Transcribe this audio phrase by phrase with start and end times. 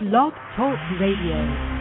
[0.00, 1.75] Blog Talk Radio.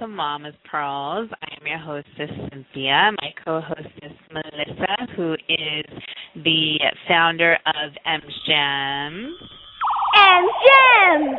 [0.00, 1.28] To Mama's Pearls.
[1.42, 3.10] I am your hostess Cynthia.
[3.20, 5.84] My co-hostess Melissa, who is
[6.36, 9.34] the founder of M's Gems.
[10.14, 11.38] And Gems!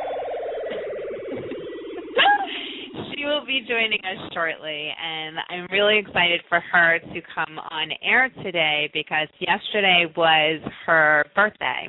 [3.16, 7.92] she will be joining us shortly, and I'm really excited for her to come on
[8.04, 11.88] air today because yesterday was her birthday.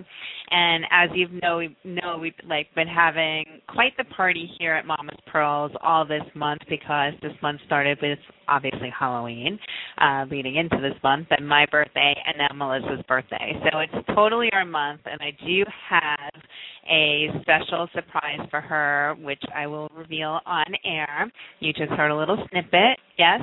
[0.50, 4.84] And as you know, we know we've like been having quite the party here at
[4.84, 9.58] Mama's Pearls all this month because this month started with obviously Halloween,
[9.98, 13.52] uh, leading into this month, and my birthday, and now Melissa's birthday.
[13.62, 16.42] So it's totally our month, and I do have
[16.90, 21.30] a special surprise for her, which I will reveal on air.
[21.60, 22.98] You just heard a little snippet.
[23.16, 23.40] Yes,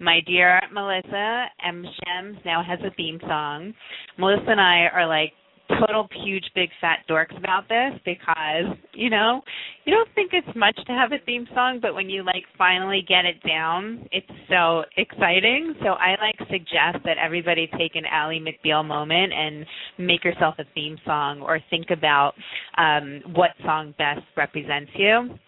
[0.00, 3.72] my dear Melissa M's Gems now has a theme song.
[4.18, 5.32] Melissa and I are like
[5.80, 9.42] total huge big fat dorks about this because you know
[9.84, 13.04] you don't think it's much to have a theme song but when you like finally
[13.06, 15.74] get it down it's so exciting.
[15.80, 19.66] So i like suggest that everybody take an Ally McBeal moment and
[19.98, 22.34] make yourself a theme song or think about
[22.78, 25.38] um what song best represents you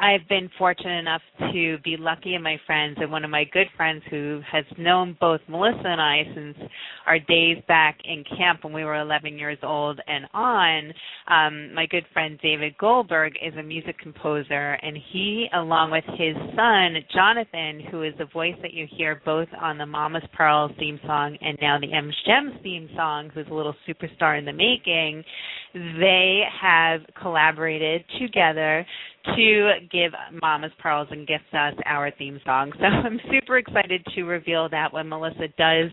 [0.00, 1.20] I've been fortunate enough
[1.52, 5.14] to be lucky in my friends, and one of my good friends who has known
[5.20, 6.56] both Melissa and I since
[7.06, 10.92] our days back in camp when we were 11 years old and on.
[11.28, 16.34] Um, my good friend David Goldberg is a music composer, and he, along with his
[16.56, 20.98] son Jonathan, who is the voice that you hear both on the Mama's Pearls theme
[21.06, 25.22] song and now the M's Gems theme song, who's a little superstar in the making,
[25.74, 28.84] they have collaborated together
[29.36, 32.72] to give Mama's Pearls and gift us our theme song.
[32.78, 35.90] So I'm super excited to reveal that when Melissa does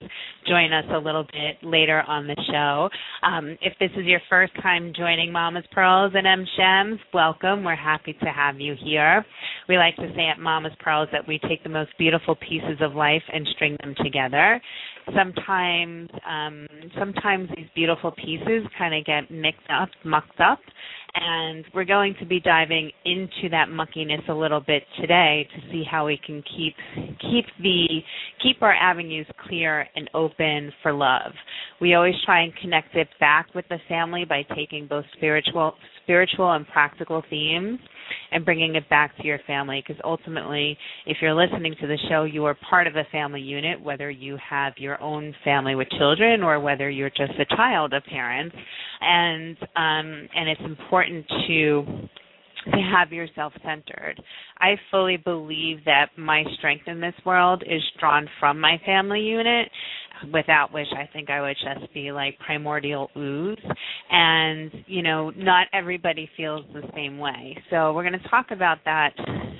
[0.48, 2.90] join us a little bit later on the show.
[3.28, 7.64] Um, if this is your first time joining Mama's Pearls and M Gems, welcome.
[7.64, 9.26] We're happy to have you here.
[9.68, 12.94] We like to say at Mama's Pearls that we take the most beautiful pieces of
[12.94, 14.62] life and string them together.
[15.16, 16.68] Sometimes, um,
[16.98, 20.60] sometimes these beautiful pieces kind of get mixed up, mucked up,
[21.16, 25.84] and we're going to be diving into that muckiness a little bit today to see
[25.90, 26.76] how we can keep
[27.20, 28.00] keep the
[28.44, 31.32] keep our avenues clear and open for love.
[31.82, 35.74] We always try and connect it back with the family by taking both spiritual
[36.08, 37.78] spiritual and practical themes
[38.32, 39.84] and bringing it back to your family.
[39.86, 43.82] Because ultimately if you're listening to the show you are part of a family unit
[43.82, 48.04] whether you have your own family with children or whether you're just a child of
[48.06, 48.56] parents.
[49.02, 52.08] And um and it's important to
[52.72, 54.22] to have yourself centered.
[54.60, 59.70] I fully believe that my strength in this world is drawn from my family unit,
[60.34, 63.58] without which I think I would just be like primordial ooze.
[64.10, 67.58] And, you know, not everybody feels the same way.
[67.70, 69.12] So we're going to talk about that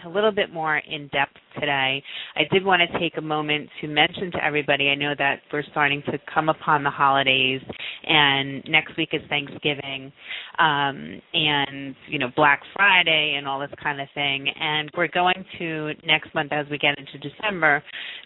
[0.06, 2.02] a little bit more in depth today.
[2.36, 5.64] I did want to take a moment to mention to everybody I know that we're
[5.72, 7.62] starting to come upon the holidays
[8.06, 10.12] and next week is Thanksgiving
[10.60, 15.46] um and you know Black Friday and all this kind of thing and we're going
[15.60, 17.84] to next month as we get into December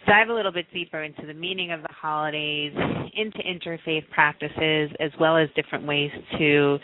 [0.07, 2.73] dive a little bit deeper into the meaning of the holidays,
[3.15, 6.77] into interfaith practices as well as different ways to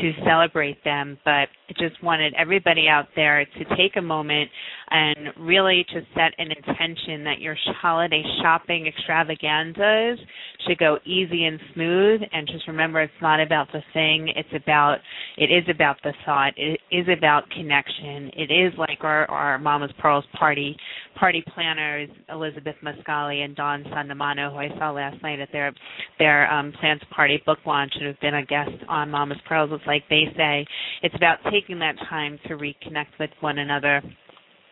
[0.00, 1.18] to celebrate them.
[1.24, 4.50] But I just wanted everybody out there to take a moment
[4.90, 10.18] and really to set an intention that your holiday shopping extravaganzas
[10.66, 14.98] should go easy and smooth and just remember it's not about the thing, it's about
[15.36, 16.52] it is about the thought.
[16.56, 18.30] It is about connection.
[18.36, 20.76] It is like our, our Mama's Pearls party
[21.18, 25.72] party planners, Elizabeth Muscali and Don Sandamano, who I saw last night at their
[26.18, 29.70] their um Plants Party book launch and have been a guest on Mama's Pearls.
[29.72, 30.66] It's like they say,
[31.02, 34.02] it's about taking that time to reconnect with one another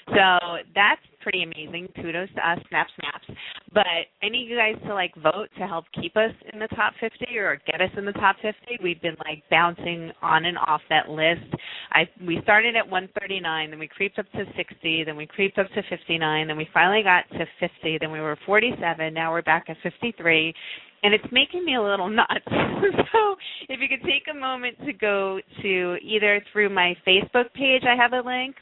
[0.07, 1.89] So that's pretty amazing.
[1.95, 3.39] Kudos to us, snap snaps.
[3.71, 3.86] But
[4.24, 7.38] I need you guys to like vote to help keep us in the top 50
[7.38, 8.80] or get us in the top 50.
[8.81, 11.45] We've been like bouncing on and off that list.
[11.92, 15.68] I we started at 139, then we creeped up to 60, then we creeped up
[15.75, 19.65] to 59, then we finally got to 50, then we were 47, now we're back
[19.69, 20.51] at 53
[21.04, 22.30] and it's making me a little nuts.
[22.47, 23.36] so
[23.69, 27.96] if you could take a moment to go to either through my Facebook page, I
[27.96, 28.56] have a link,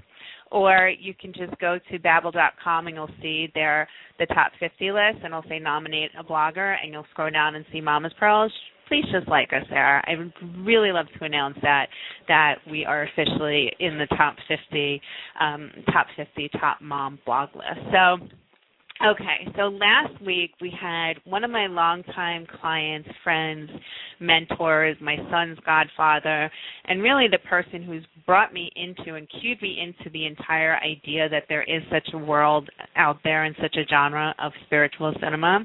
[0.52, 3.88] or you can just go to babble.com and you'll see there
[4.18, 7.66] the top 50 list, and it'll say nominate a blogger, and you'll scroll down and
[7.72, 8.52] see Mama's Pearls.
[8.88, 10.04] Please just like us there.
[10.10, 10.34] I would
[10.66, 11.90] really love to announce that
[12.28, 15.00] that we are officially in the top 50,
[15.40, 17.80] um, top 50 top mom blog list.
[17.92, 18.18] So
[19.02, 23.70] Okay, so last week we had one of my longtime clients, friends,
[24.20, 26.52] mentors, my son's godfather,
[26.84, 31.30] and really the person who's brought me into and cued me into the entire idea
[31.30, 35.64] that there is such a world out there and such a genre of spiritual cinema.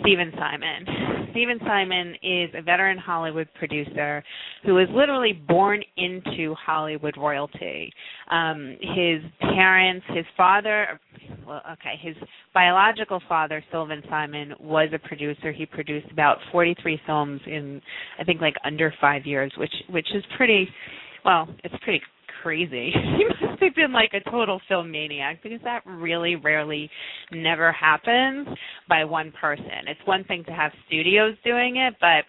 [0.00, 1.28] Stephen Simon.
[1.30, 4.22] Stephen Simon is a veteran Hollywood producer
[4.64, 7.92] who was literally born into Hollywood royalty.
[8.30, 11.00] Um, his parents, his father,
[11.46, 12.16] well, okay, his
[12.52, 15.52] biological father, Sylvan Simon, was a producer.
[15.52, 17.80] He produced about 43 films in,
[18.18, 20.68] I think, like under five years, which which is pretty,
[21.24, 22.02] well, it's pretty
[22.42, 22.92] crazy.
[23.16, 26.90] he must have been like a total film maniac because that really rarely
[27.32, 28.48] never happens
[28.88, 29.86] by one person.
[29.86, 32.24] It's one thing to have studios doing it, but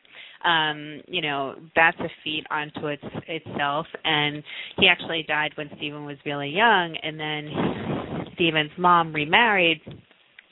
[0.47, 3.87] um, you know, that's a feat unto its itself.
[4.03, 4.43] And
[4.77, 9.81] he actually died when Stephen was really young and then Stephen's mom remarried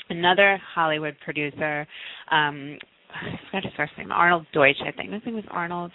[0.10, 1.88] another Hollywood producer,
[2.32, 2.78] um
[3.14, 5.12] I forgot his first name, Arnold Deutsch, I think.
[5.12, 5.92] His name was Arnold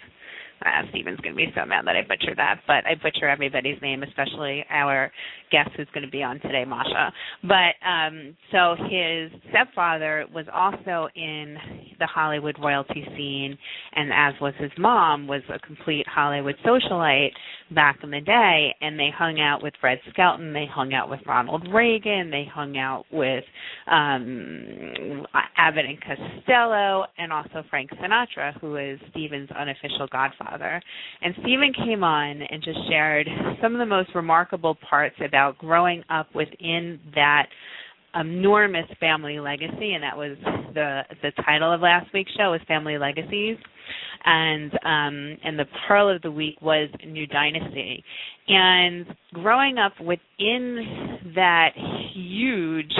[0.65, 3.81] uh, Stephen's going to be so mad that I butcher that, but I butcher everybody's
[3.81, 5.11] name, especially our
[5.51, 7.13] guest who's going to be on today, Macha.
[7.43, 11.57] But um, so his stepfather was also in
[11.99, 13.57] the Hollywood royalty scene,
[13.93, 17.31] and as was his mom, was a complete Hollywood socialite
[17.71, 18.75] back in the day.
[18.81, 22.77] And they hung out with Red Skelton, they hung out with Ronald Reagan, they hung
[22.77, 23.43] out with
[23.89, 25.25] um,
[25.57, 30.81] Abbott and Costello, and also Frank Sinatra, who is Stephen's unofficial godfather father.
[31.21, 33.27] And Stephen came on and just shared
[33.61, 37.47] some of the most remarkable parts about growing up within that
[38.15, 40.37] enormous family legacy and that was
[40.73, 43.57] the the title of last week's show was family legacies
[44.25, 48.03] and um and the pearl of the week was new dynasty
[48.47, 51.71] and growing up within that
[52.15, 52.91] huge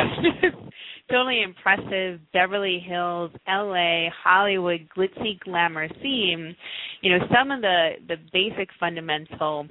[1.10, 2.20] totally impressive.
[2.34, 6.56] Beverly hills la hollywood glitzy glamour theme.
[7.02, 9.68] You know some of the the basic fundamental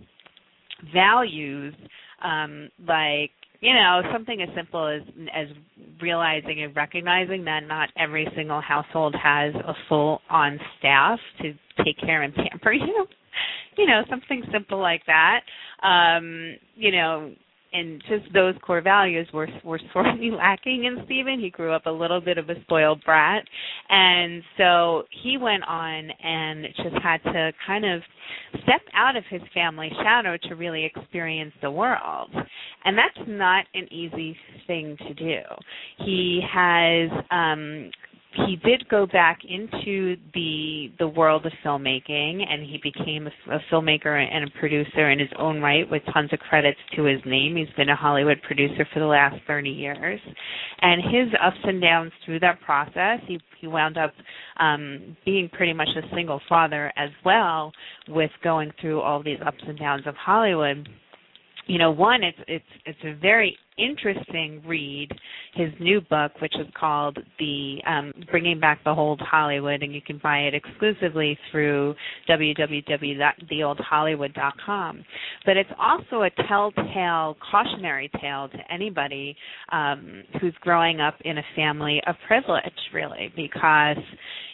[0.93, 1.75] values
[2.23, 5.03] um like you know something as simple as
[5.35, 5.49] as
[6.01, 11.53] realizing and recognizing that not every single household has a full on staff to
[11.85, 13.07] take care and pamper you.
[13.77, 15.41] You know something simple like that.
[15.83, 17.33] Um you know
[17.77, 21.41] and just those core values were were sorely lacking in Stephen.
[21.41, 23.45] He grew up a little bit of a spoiled brat,
[23.89, 28.03] and so he went on and just had to kind of
[28.63, 32.31] step out of his family shadow to really experience the world.
[32.85, 35.41] And that's not an easy thing to do.
[35.99, 37.91] He has um
[38.47, 43.59] he did go back into the the world of filmmaking and he became a, a,
[43.71, 47.57] filmmaker and a producer in his own right with tons of credits to his name.
[47.57, 50.21] He's been a hollywood producer for the last 30 years.
[50.83, 54.13] And his ups and downs through that process he he wound up
[54.59, 57.73] um being pretty much a single father as well
[58.09, 60.89] with going through all these ups and downs of hollywood
[61.67, 65.09] you know one it's it's it's a very interesting read
[65.55, 70.01] his new book which is called the um bringing back the old hollywood and you
[70.01, 71.95] can buy it exclusively through
[72.29, 75.05] www.theoldhollywood.com
[75.45, 79.37] but it's also a telltale cautionary tale to anybody
[79.73, 83.99] um who's growing up in a family of privilege really because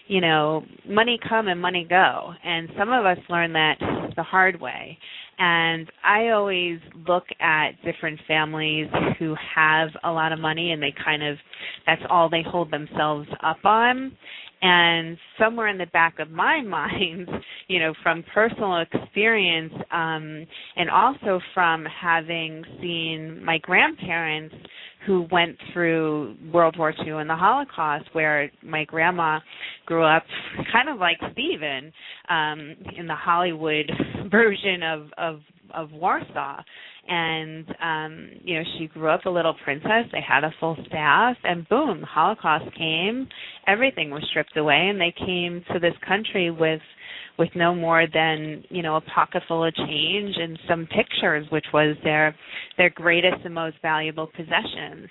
[0.08, 2.32] you know money come and money go.
[2.44, 3.76] And some of us learn that
[4.16, 4.98] the hard way
[5.44, 8.86] and I always look at different families
[9.18, 11.36] who have a lot of money and they kind of
[11.84, 14.16] that's all they hold themselves up on.
[14.64, 17.28] And somewhere in the back of my mind,
[17.66, 20.46] you know, from personal experience, um,
[20.76, 24.54] and also from having seen my grandparents
[25.06, 29.40] who went through World War II and the Holocaust, where my grandma
[29.86, 30.24] grew up
[30.72, 31.92] kind of like Stephen
[32.28, 33.90] um, in the Hollywood
[34.30, 35.40] version of of
[35.74, 36.62] of Warsaw.
[37.08, 40.06] And um, you know, she grew up a little princess.
[40.12, 43.26] They had a full staff, and boom, Holocaust came.
[43.66, 46.80] Everything was stripped away, and they came to this country with
[47.38, 51.66] with no more than you know a pocket full of change and some pictures, which
[51.74, 52.36] was their
[52.78, 55.08] their greatest and most valuable possessions.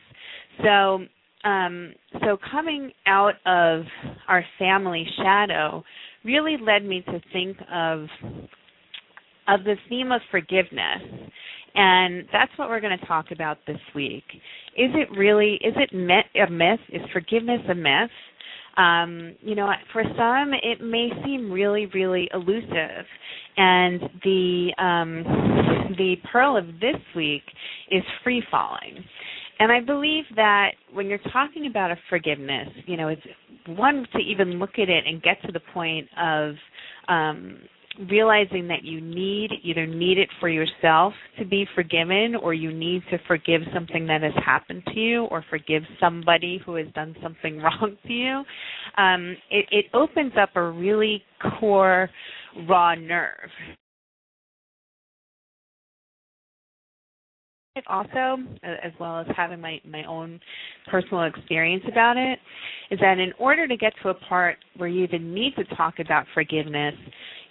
[0.63, 1.00] So
[1.44, 3.84] um, so coming out of
[4.28, 5.84] our family shadow
[6.24, 8.06] really led me to think of
[9.48, 11.02] of the theme of forgiveness.
[11.74, 14.24] And that's what we're going to talk about this week.
[14.78, 16.80] Is it really is it a myth?
[16.90, 18.12] Is forgiveness a myth?
[18.78, 23.06] Um, you know, for some it may seem really, really elusive.
[23.58, 25.24] And the um,
[25.98, 27.44] the pearl of this week
[27.90, 29.04] is free falling.
[29.62, 33.22] And I believe that when you're talking about a forgiveness, you know, it's
[33.68, 36.56] one to even look at it and get to the point of
[37.08, 37.60] um,
[38.10, 43.03] realizing that you need either need it for yourself to be forgiven or you need
[43.12, 47.58] to forgive something that has happened to you or forgive somebody who has done something
[47.62, 48.44] wrong to you.
[48.98, 51.22] Um, it, it opens up a really
[51.60, 52.10] core
[52.68, 53.51] raw nerve
[57.88, 60.40] also as well as having my my own
[60.90, 62.38] personal experience about it
[62.90, 66.00] is that in order to get to a part where you even need to talk
[66.00, 66.94] about forgiveness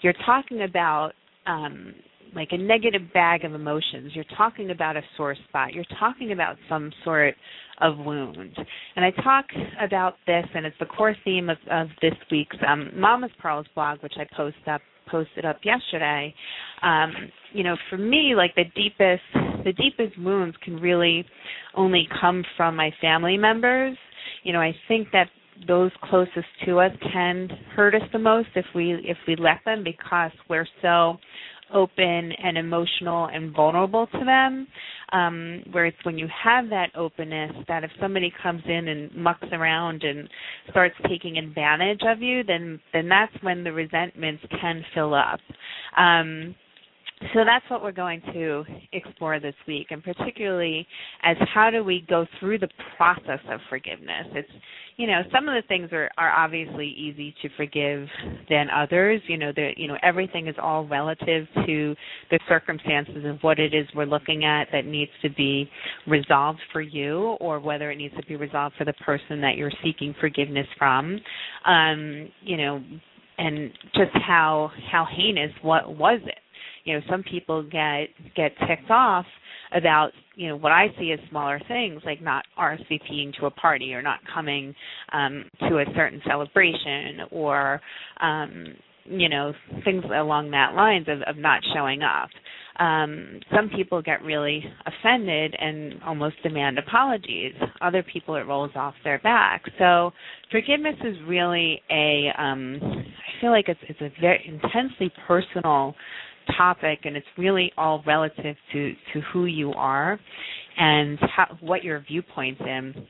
[0.03, 1.13] you're talking about
[1.47, 1.95] um
[2.35, 4.13] like a negative bag of emotions.
[4.15, 5.73] You're talking about a sore spot.
[5.73, 7.35] You're talking about some sort
[7.81, 8.57] of wound.
[8.97, 9.47] And i talk
[9.81, 14.03] about this and it's the core theme of, of this week's um, mama's pearls blog
[14.03, 16.33] which i post up posted up yesterday.
[16.83, 17.13] Um
[17.53, 19.23] you know for me like the deepest
[19.65, 21.25] the deepest wounds can really
[21.75, 23.97] only come from my family members.
[24.45, 25.29] You know i think that
[25.67, 29.85] those closest to us can hurt us the most if we if we let them
[29.85, 31.17] because we're so
[31.73, 34.67] open and emotional and vulnerable to them.
[35.13, 39.49] Um, where it's when you have that openness that if somebody comes in and mucks
[39.51, 40.29] around and
[40.71, 45.41] starts taking advantage of you, then then that's when the resentments can fill up.
[45.97, 46.55] Um,
[47.35, 50.87] so that's what we're going to explore this week, and particularly
[51.23, 54.27] as how do we go through the process of forgiveness.
[54.33, 54.49] It's
[54.97, 58.09] you know some of the things are are obviously easy to forgive
[58.49, 59.21] than others.
[59.27, 61.95] You know the you know everything is all relative to
[62.31, 65.69] the circumstances of what it is we're looking at that needs to be
[66.07, 69.73] resolved for you, or whether it needs to be resolved for the person that you're
[69.85, 71.21] seeking forgiveness from.
[71.67, 72.83] Um, you know,
[73.37, 76.40] and just how how heinous what was it
[76.85, 79.27] you know some people get get ticked off
[79.73, 83.95] about you know what I see as smaller things like not RSVPing to a party
[83.95, 84.75] or not coming
[85.13, 87.81] um to a certain celebration or
[88.21, 88.67] um
[89.05, 89.53] you know
[89.85, 92.29] things along that lines of, of not showing up.
[92.79, 97.55] Um some people get really offended and almost demand apologies.
[97.81, 99.63] Other people it rolls off their back.
[99.79, 100.13] So
[100.51, 105.95] forgiveness is really a um i feel like it's it's a very intensely personal
[106.57, 110.19] topic, and it's really all relative to to who you are
[110.79, 113.07] and how, what your viewpoints in.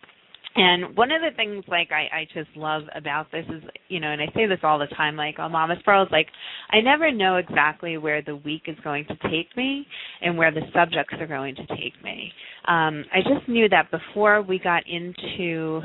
[0.57, 4.09] And one of the things like I, I just love about this is, you know,
[4.09, 6.27] and I say this all the time, like on Mama's Pearls, like
[6.71, 9.87] I never know exactly where the week is going to take me
[10.21, 12.33] and where the subjects are going to take me.
[12.67, 15.81] Um, I just knew that before we got into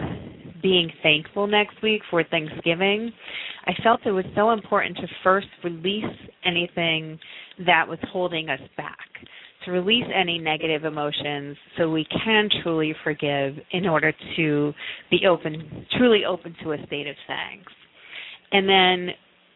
[0.63, 3.11] being thankful next week for Thanksgiving,
[3.67, 6.03] I felt it was so important to first release
[6.43, 7.19] anything
[7.67, 8.97] that was holding us back
[9.65, 14.73] to release any negative emotions so we can truly forgive in order to
[15.09, 17.71] be open, truly open to a state of thanks.
[18.51, 19.09] And then,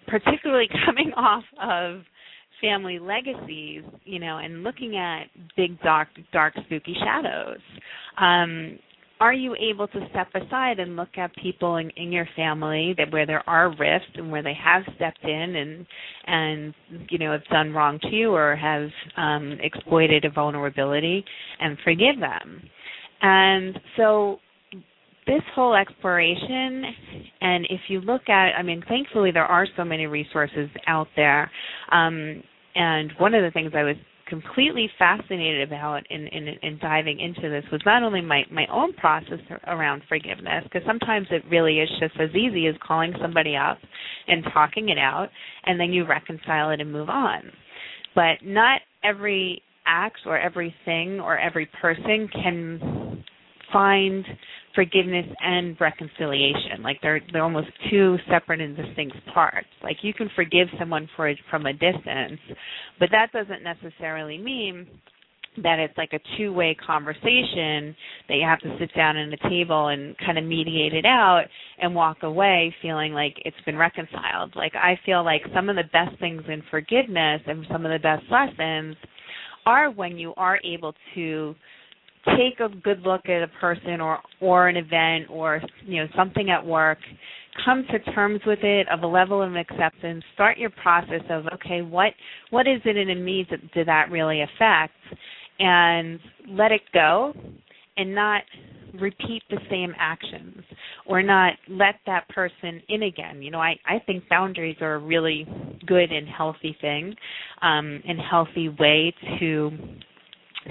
[0.08, 2.02] particularly coming off of
[2.62, 5.24] family legacies, you know, and looking at
[5.56, 7.60] big, dark, dark, spooky shadows.
[8.20, 8.80] Um,
[9.20, 13.12] are you able to step aside and look at people in, in your family that
[13.12, 15.86] where there are rifts and where they have stepped in and
[16.26, 16.74] and
[17.10, 21.24] you know have done wrong to you or have um, exploited a vulnerability
[21.60, 22.62] and forgive them?
[23.22, 24.40] And so
[25.28, 26.84] this whole exploration
[27.42, 31.52] and if you look at i mean thankfully there are so many resources out there.
[31.92, 32.42] Um,
[32.76, 33.96] and one of the things i was
[34.30, 38.94] completely fascinated about in, in, in diving into this was not only my, my own
[38.94, 43.78] process around forgiveness, because sometimes it really is just as easy as calling somebody up
[44.28, 45.30] and talking it out,
[45.66, 47.42] and then you reconcile it and move on.
[48.16, 53.24] But not every act or everything or every person can
[53.72, 54.26] find
[54.76, 56.82] forgiveness and reconciliation.
[56.84, 59.68] Like they're they're almost two separate and distinct parts.
[59.84, 62.40] Like you can forgive someone for from a distance,
[63.00, 64.88] but that doesn't necessarily mean
[65.64, 67.96] that it's like a two-way conversation
[68.28, 71.44] that you have to sit down at a table and kind of mediate it out
[71.80, 74.56] and walk away feeling like it's been reconciled.
[74.56, 78.00] Like I feel like some of the best things in forgiveness and some of the
[78.00, 78.96] best lessons
[79.66, 81.56] are when you are able to
[82.38, 86.50] take a good look at a person or or an event or you know something
[86.50, 86.98] at work
[87.66, 91.82] come to terms with it of a level of acceptance start your process of okay
[91.82, 92.14] what
[92.52, 94.94] what is it in me that did that really affect
[95.60, 96.20] and
[96.50, 97.34] let it go
[97.98, 98.44] and not
[99.00, 100.64] repeat the same actions
[101.06, 103.42] or not let that person in again.
[103.42, 105.48] You know i i think boundaries are a really
[105.86, 107.16] good and healthy thing
[107.62, 109.72] um and healthy way to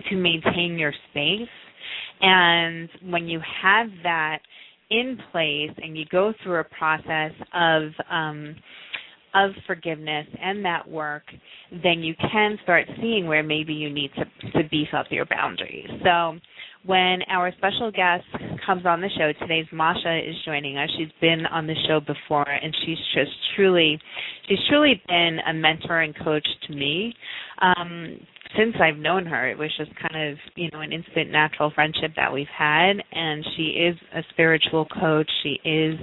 [0.09, 1.49] to maintain your space.
[2.21, 4.39] And when you have that
[4.91, 8.57] in place and you go through a process of um,
[9.35, 11.23] of forgiveness and that work,
[11.71, 15.87] then you can start seeing where maybe you need to, to beef up your boundaries.
[16.03, 16.39] So
[16.87, 18.25] when our special guest
[18.65, 20.89] comes on the show, today's Macha is joining us.
[20.97, 23.99] She's been on the show before and she's just truly
[24.49, 27.15] she's truly been a mentor and coach to me.
[27.61, 28.19] Um,
[28.57, 32.13] since I've known her, it was just kind of, you know, an instant natural friendship
[32.17, 35.31] that we've had and she is a spiritual coach.
[35.43, 35.99] She is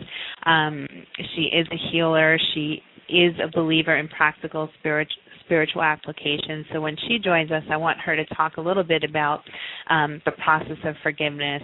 [0.46, 0.88] um
[1.36, 2.38] she is a healer.
[2.54, 5.08] She is a believer in practical spirit
[5.46, 6.66] spiritual application.
[6.74, 9.42] So when she joins us, I want her to talk a little bit about
[9.90, 11.62] um, the process of forgiveness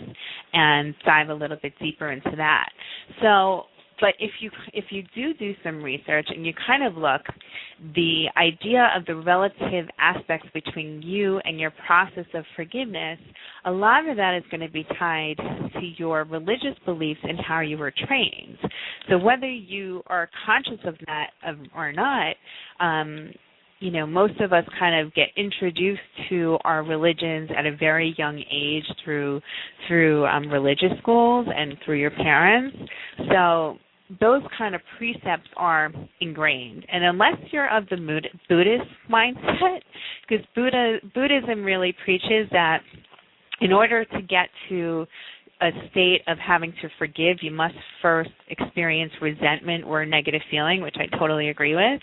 [0.54, 2.70] and dive a little bit deeper into that.
[3.22, 3.64] So
[4.02, 7.22] but if you if you do do some research and you kind of look
[7.96, 13.20] the idea of the relative aspects between you and your process of forgiveness
[13.66, 17.62] a lot of that is going to be tied to your religious beliefs and how
[17.62, 18.58] you were trained
[19.10, 21.28] so whether you are conscious of that
[21.76, 22.36] or not
[22.80, 23.32] um,
[23.82, 28.14] you know, most of us kind of get introduced to our religions at a very
[28.16, 29.42] young age through
[29.88, 32.78] through um, religious schools and through your parents.
[33.32, 33.78] So
[34.20, 36.86] those kind of precepts are ingrained.
[36.92, 39.80] And unless you're of the Buddhist mindset,
[40.28, 42.80] because Buddha Buddhism really preaches that
[43.62, 45.06] in order to get to
[45.62, 50.96] a state of having to forgive, you must first experience resentment or negative feeling, which
[50.98, 52.02] I totally agree with.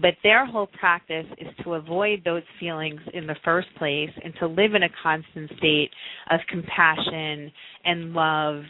[0.00, 4.46] But their whole practice is to avoid those feelings in the first place and to
[4.46, 5.90] live in a constant state
[6.30, 7.50] of compassion
[7.84, 8.62] and love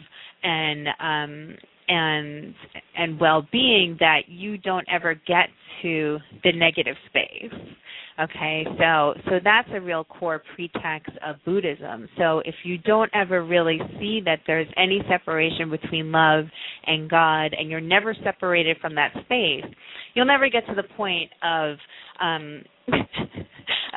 [0.43, 2.53] and um and
[2.97, 5.49] and well-being that you don't ever get
[5.81, 7.51] to the negative space
[8.19, 13.43] okay so so that's a real core pretext of buddhism so if you don't ever
[13.43, 16.45] really see that there's any separation between love
[16.85, 19.65] and god and you're never separated from that space
[20.13, 21.77] you'll never get to the point of
[22.21, 22.63] um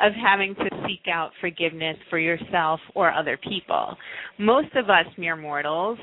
[0.01, 3.95] of having to seek out forgiveness for yourself or other people.
[4.37, 5.97] Most of us mere mortals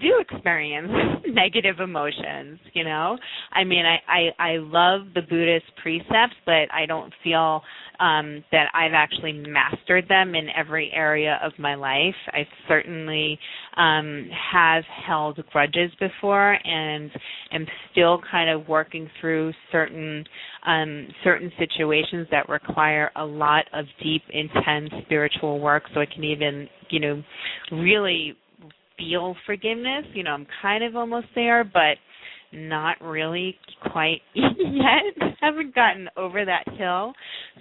[0.00, 0.90] do experience
[1.26, 3.18] negative emotions, you know.
[3.52, 7.62] I mean, I I I love the Buddhist precepts, but I don't feel
[8.00, 12.14] um that I've actually mastered them in every area of my life.
[12.28, 13.38] I certainly
[13.76, 17.10] um have held grudges before and
[17.52, 20.24] am still kind of working through certain
[20.66, 26.24] um certain situations that require a lot of deep intense spiritual work so I can
[26.24, 27.22] even, you know,
[27.72, 28.36] really
[28.96, 30.04] feel forgiveness.
[30.14, 31.96] You know, I'm kind of almost there, but
[32.52, 33.56] not really
[33.90, 35.34] quite yet.
[35.40, 37.12] Haven't gotten over that hill.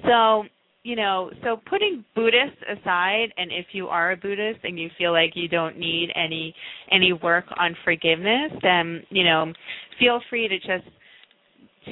[0.04, 0.44] So,
[0.84, 5.12] you know, so putting Buddhists aside and if you are a Buddhist and you feel
[5.12, 6.54] like you don't need any
[6.91, 9.54] any work on forgiveness, then, you know,
[10.00, 10.89] feel free to just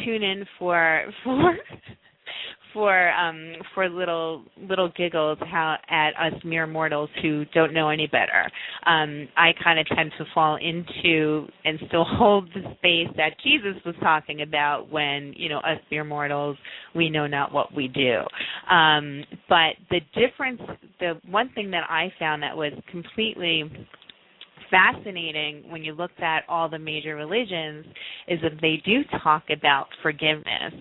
[0.03, 1.55] tune in for for
[2.73, 8.07] for um for little little giggles how at us mere mortals who don't know any
[8.07, 8.49] better.
[8.85, 13.81] Um i kind of tend to fall into and still hold the space that jesus
[13.85, 16.57] was talking about when you know us mere mortals
[16.95, 18.21] we know not what we do.
[18.73, 20.61] Um but the difference
[20.99, 23.63] the one thing that i found that was completely
[24.69, 27.85] fascinating when you looked at all the major religions
[28.27, 30.73] is that they do talk about forgiveness.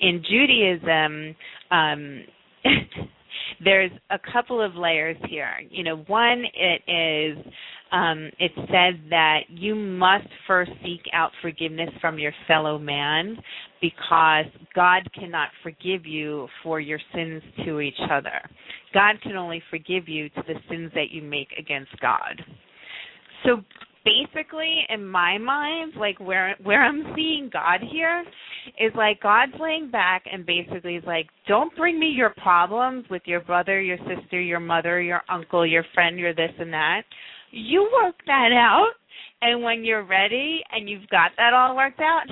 [0.00, 1.36] In Judaism,
[1.70, 2.24] um,
[3.64, 5.54] there's a couple of layers here.
[5.70, 7.52] You know, one it is
[7.92, 13.36] um, it said that you must first seek out forgiveness from your fellow man
[13.80, 18.40] because God cannot forgive you for your sins to each other.
[18.92, 22.42] God can only forgive you to the sins that you make against God.
[23.44, 23.62] So
[24.06, 28.24] basically in my mind like where where i'm seeing god here
[28.78, 33.22] is like god's laying back and basically is like don't bring me your problems with
[33.24, 37.02] your brother your sister your mother your uncle your friend your this and that.
[37.50, 38.92] You work that out
[39.42, 42.26] and when you're ready and you've got that all worked out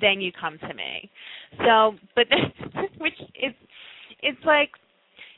[0.00, 1.10] then you come to me.
[1.58, 2.26] So but
[2.98, 3.52] which is
[4.22, 4.70] it's like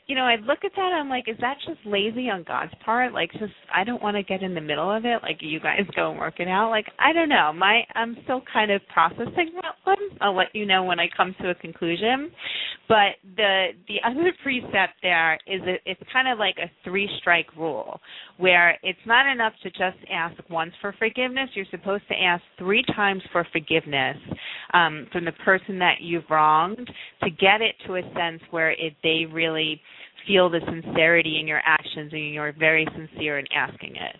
[0.07, 2.73] you know, I look at that, and I'm like, is that just lazy on God's
[2.83, 3.13] part?
[3.13, 5.19] Like, just I don't want to get in the middle of it.
[5.23, 6.69] Like, you guys go and work it out.
[6.69, 7.53] Like, I don't know.
[7.53, 9.97] My I'm still kind of processing that one.
[10.19, 12.31] I'll let you know when I come to a conclusion.
[12.87, 17.47] But the the other precept there is that it's kind of like a three strike
[17.55, 17.99] rule,
[18.37, 21.49] where it's not enough to just ask once for forgiveness.
[21.53, 24.17] You're supposed to ask three times for forgiveness
[24.73, 26.89] um, from the person that you've wronged
[27.23, 29.79] to get it to a sense where it they really
[30.27, 34.15] feel the sincerity in your actions and you're very sincere in asking it.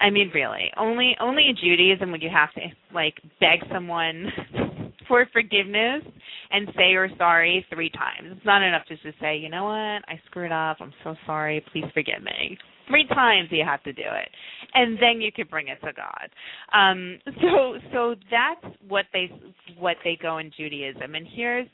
[0.00, 2.60] I mean, really, only only in Judaism would you have to
[2.94, 4.26] like beg someone
[5.08, 6.02] for forgiveness
[6.50, 8.32] and say you're sorry three times.
[8.36, 9.72] It's not enough just to say, you know what,
[10.08, 10.78] I screwed up.
[10.80, 11.64] I'm so sorry.
[11.72, 12.58] Please forgive me.
[12.88, 14.28] Three times you have to do it,
[14.74, 16.30] and then you can bring it to God.
[16.72, 19.28] Um, so so that's what they
[19.76, 21.16] what they go in Judaism.
[21.16, 21.66] And here's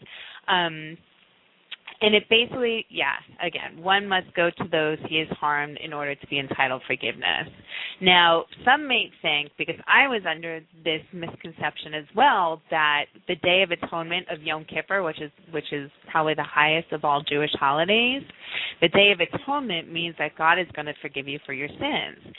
[0.48, 0.96] um,
[2.02, 6.16] and it basically, yeah, again, one must go to those he has harmed in order
[6.16, 7.46] to be entitled forgiveness.
[8.00, 13.62] Now, some may think, because I was under this misconception as well, that the Day
[13.62, 17.52] of Atonement of Yom Kippur, which is which is probably the highest of all Jewish
[17.60, 18.22] holidays,
[18.80, 22.34] the Day of Atonement means that God is going to forgive you for your sins.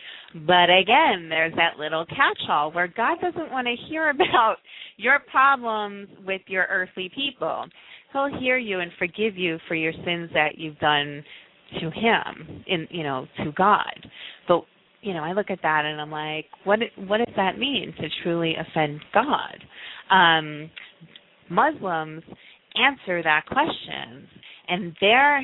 [0.46, 4.58] But again, there's that little catch-all where God doesn't want to hear about
[4.98, 7.66] your problems with your earthly people
[8.14, 11.24] he'll hear you and forgive you for your sins that you've done
[11.82, 14.08] to him in you know to god.
[14.48, 14.62] But
[15.04, 18.08] you know i look at that and i'm like what what does that mean to
[18.24, 19.64] truly offend god?
[20.10, 20.72] Um
[21.50, 22.24] muslims
[22.76, 24.28] answer that question
[24.68, 25.42] and they're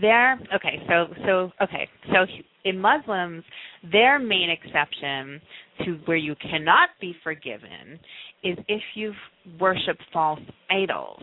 [0.00, 2.26] they're okay so so okay so
[2.64, 3.42] in muslims
[3.90, 5.40] their main exception
[5.84, 7.98] to where you cannot be forgiven
[8.44, 9.12] is if you
[9.58, 11.22] worship false idols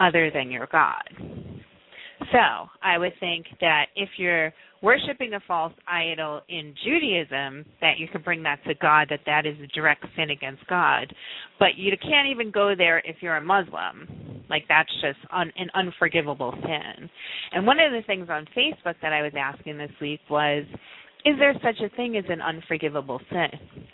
[0.00, 1.02] other than your God.
[2.32, 8.08] So I would think that if you're worshiping a false idol in Judaism, that you
[8.08, 11.12] can bring that to God, that that is a direct sin against God.
[11.58, 14.44] But you can't even go there if you're a Muslim.
[14.50, 17.08] Like that's just un- an unforgivable sin.
[17.52, 20.64] And one of the things on Facebook that I was asking this week was,
[21.24, 23.84] is there such a thing as an unforgivable sin?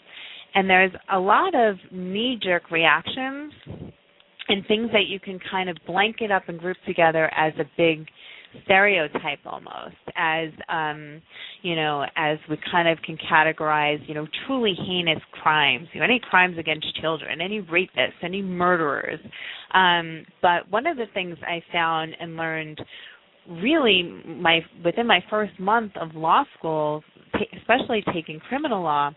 [0.55, 3.53] And there's a lot of knee jerk reactions
[4.49, 8.07] and things that you can kind of blanket up and group together as a big
[8.65, 11.21] stereotype almost as um
[11.63, 16.05] you know as we kind of can categorize you know truly heinous crimes you know
[16.05, 19.19] any crimes against children any rapists any murderers
[19.75, 22.81] um but one of the things i found and learned
[23.61, 27.03] really my within my first month of law school
[27.33, 29.11] ta- especially taking criminal law,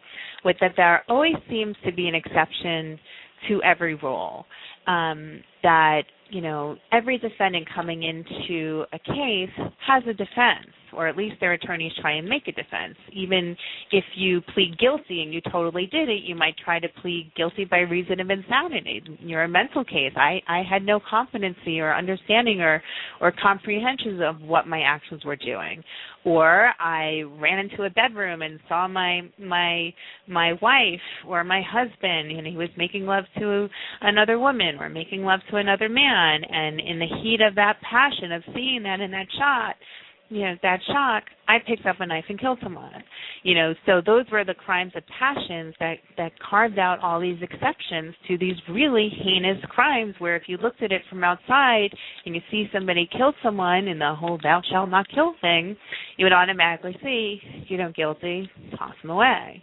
[0.43, 2.99] was that there always seems to be an exception
[3.47, 4.45] to every rule.
[4.87, 9.49] Um, that you know every defendant coming into a case
[9.85, 12.95] has a defense or at least their attorneys try and make a defense.
[13.13, 13.55] Even
[13.91, 17.65] if you plead guilty and you totally did it you might try to plead guilty
[17.65, 19.01] by reason of insanity.
[19.19, 20.13] You're a mental case.
[20.15, 22.81] I i had no competency or understanding or
[23.21, 25.83] or comprehension of what my actions were doing.
[26.25, 29.93] Or i ran into a bedroom and saw my my
[30.27, 33.67] my wife or my husband and he was making love to
[34.01, 36.41] another woman or making love to another man.
[36.43, 39.75] And in the heat of that passion of seeing that in that shot
[40.29, 42.91] you know that shock i picked up a knife and killed someone.
[43.43, 47.41] You know so those were the crimes of passions that that carved out all these
[47.41, 51.89] exceptions to these really heinous crimes where if you looked at it from outside
[52.25, 55.75] and you see somebody kill someone in the whole thou shalt not kill thing
[56.17, 59.61] you would automatically see you know guilty toss them away.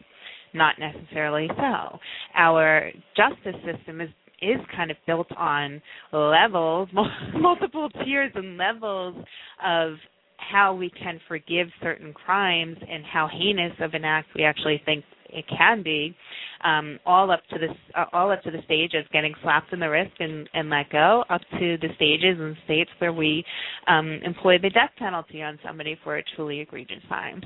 [0.52, 1.98] Not necessarily so.
[2.36, 4.10] Our justice system is
[4.42, 5.80] is kind of built on
[6.12, 6.88] levels,
[7.34, 9.16] multiple tiers and levels
[9.64, 9.94] of
[10.36, 15.04] how we can forgive certain crimes and how heinous of an act we actually think
[15.30, 16.14] it can be,
[16.62, 19.80] um, all up to this, uh, all up to the stage of getting slapped in
[19.80, 23.44] the wrist and, and let go, up to the stages and states where we
[23.88, 27.42] um, employ the death penalty on somebody for a truly egregious crime.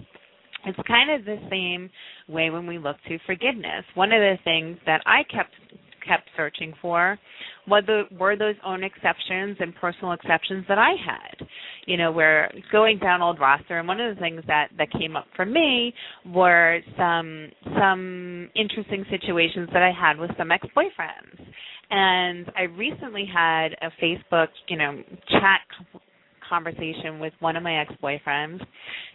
[0.66, 1.88] It's kind of the same
[2.28, 3.84] way when we look to forgiveness.
[3.94, 5.52] One of the things that I kept
[6.06, 7.18] kept searching for
[7.66, 11.46] whether were those own exceptions and personal exceptions that I had.
[11.86, 15.16] You know, where going down old roster and one of the things that that came
[15.16, 15.94] up for me
[16.26, 21.46] were some some interesting situations that I had with some ex-boyfriends.
[21.90, 25.60] And I recently had a Facebook, you know, chat
[26.48, 28.60] conversation with one of my ex-boyfriends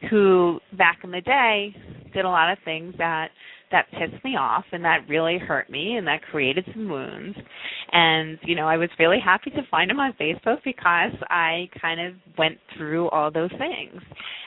[0.10, 1.76] who back in the day
[2.14, 3.30] did a lot of things that
[3.74, 7.38] that pissed me off and that really hurt me and that created some wounds.
[7.92, 12.00] And, you know, I was really happy to find him on Facebook because I kind
[12.00, 14.02] of went through all those things.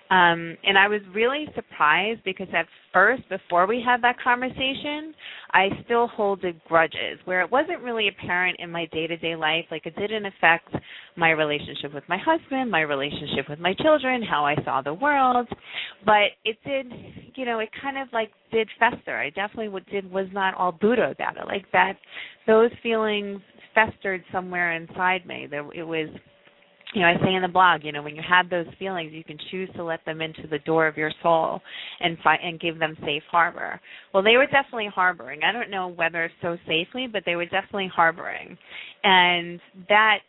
[0.09, 5.13] Um, and I was really surprised because at first, before we had that conversation,
[5.53, 9.65] I still holded grudges where it wasn't really apparent in my day to day life.
[9.71, 10.73] Like it didn't affect
[11.17, 15.49] my relationship with my husband, my relationship with my children, how I saw the world.
[16.05, 16.87] But it did,
[17.35, 19.17] you know, it kind of like did fester.
[19.17, 21.47] I definitely did was not all Buddha about it.
[21.47, 21.95] Like that,
[22.47, 23.41] those feelings
[23.75, 25.47] festered somewhere inside me.
[25.51, 26.09] There, it was
[26.95, 29.25] you know, I say in the blog, you know, when you have those feelings, you
[29.25, 31.61] can choose to let them into the door of your soul
[32.01, 33.81] and fi- and give them safe harbor.
[34.15, 35.41] Well, they were definitely harboring.
[35.43, 38.57] I don't know whether so safely, but they were definitely harboring.
[39.03, 40.21] And that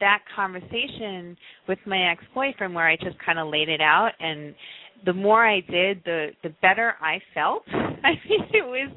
[0.00, 1.36] that conversation
[1.68, 4.54] with my ex-boyfriend where I just kind of laid it out and
[5.04, 7.62] the more I did, the the better I felt.
[7.72, 8.90] I mean, it was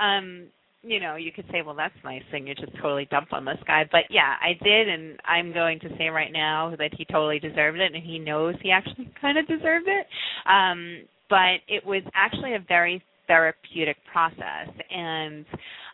[0.00, 0.48] um
[0.84, 2.46] you know, you could say, well, that's nice thing.
[2.46, 3.84] You just totally dumped on this guy.
[3.90, 7.78] But yeah, I did, and I'm going to say right now that he totally deserved
[7.78, 10.06] it, and he knows he actually kind of deserved it.
[10.50, 15.46] Um, but it was actually a very therapeutic process, and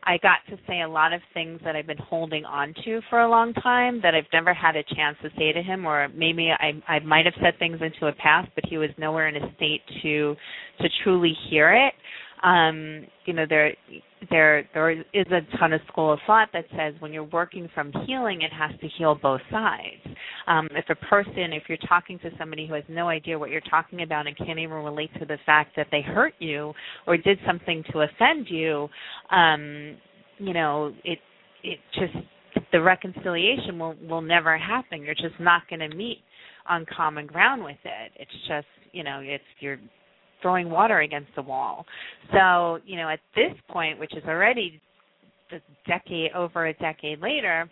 [0.09, 3.21] I got to say a lot of things that I've been holding on to for
[3.21, 6.51] a long time that I've never had a chance to say to him, or maybe
[6.51, 9.55] I I might have said things into a past, but he was nowhere in a
[9.57, 10.35] state to
[10.81, 11.93] to truly hear it.
[12.43, 13.75] Um, you know, there
[14.31, 17.93] there there is a ton of school of thought that says when you're working from
[18.07, 20.17] healing, it has to heal both sides.
[20.47, 23.61] Um, if a person, if you're talking to somebody who has no idea what you're
[23.63, 26.73] talking about and can't even relate to the fact that they hurt you
[27.07, 28.89] or did something to offend you,
[29.31, 29.97] um,
[30.39, 31.19] you know, it
[31.63, 32.15] it just
[32.73, 35.03] the reconciliation will will never happen.
[35.03, 36.19] You're just not going to meet
[36.69, 38.13] on common ground with it.
[38.17, 39.79] It's just you know, it's you're
[40.43, 41.85] throwing water against the wall.
[42.33, 44.81] So, you know, at this point, which is already
[45.53, 47.69] a decade over a decade later,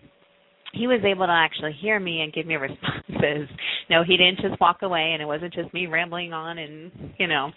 [0.73, 3.49] he was able to actually hear me and give me responses.
[3.89, 7.27] No, he didn't just walk away and it wasn't just me rambling on and, you
[7.27, 7.51] know,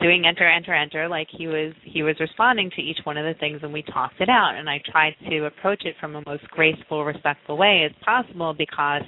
[0.00, 1.08] doing enter, enter, enter.
[1.08, 4.20] Like he was he was responding to each one of the things and we talked
[4.20, 7.92] it out and I tried to approach it from the most graceful, respectful way as
[8.04, 9.02] possible because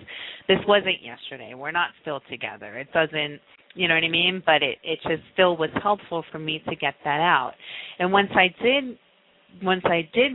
[0.47, 1.55] this wasn't yesterday.
[1.55, 2.79] We're not still together.
[2.79, 3.40] It doesn't
[3.78, 4.42] you know what I mean?
[4.44, 7.52] But it it just still was helpful for me to get that out.
[8.00, 8.98] And once I did
[9.62, 10.32] once I did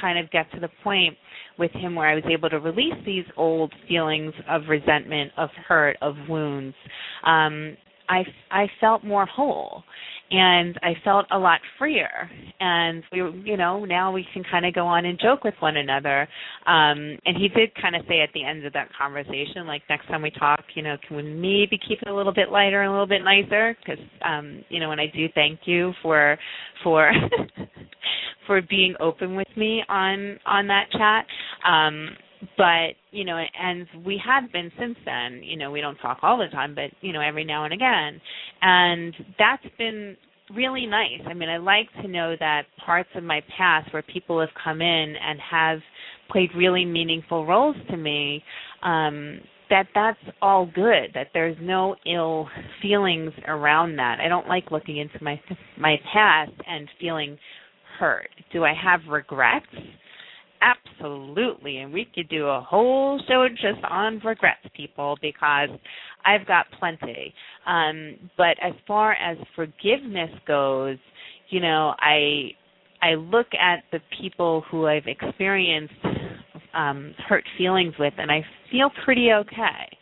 [0.00, 1.16] kind of get to the point
[1.58, 5.96] with him where I was able to release these old feelings of resentment, of hurt,
[6.00, 6.76] of wounds,
[7.24, 7.76] um,
[8.08, 9.84] I I felt more whole
[10.30, 12.28] and I felt a lot freer.
[12.58, 15.76] And we, you know, now we can kind of go on and joke with one
[15.76, 16.22] another.
[16.66, 20.06] Um, and he did kind of say at the end of that conversation, like next
[20.08, 22.88] time we talk, you know, can we maybe keep it a little bit lighter and
[22.88, 23.76] a little bit nicer?
[23.78, 26.36] Because, um, you know, and I do thank you for
[26.82, 27.12] for
[28.46, 31.26] for being open with me on on that chat.
[31.68, 32.16] Um,
[32.56, 36.38] but you know and we have been since then you know we don't talk all
[36.38, 38.20] the time but you know every now and again.
[38.62, 40.16] And that's been
[40.54, 41.20] really nice.
[41.26, 44.80] I mean i like to know that parts of my past where people have come
[44.80, 45.78] in and have
[46.30, 48.42] played really meaningful roles to me
[48.82, 52.48] um that that's all good that there's no ill
[52.80, 54.18] feelings around that.
[54.20, 55.40] I don't like looking into my
[55.78, 57.38] my past and feeling
[57.98, 58.28] hurt.
[58.52, 59.66] Do i have regrets
[60.60, 61.78] Absolutely.
[61.78, 65.68] And we could do a whole show just on regrets, people, because
[66.24, 67.32] I've got plenty.
[67.66, 70.98] Um, but as far as forgiveness goes,
[71.50, 72.50] you know, I
[73.02, 75.92] I look at the people who I've experienced
[76.74, 79.96] um, hurt feelings with, and I feel pretty okay.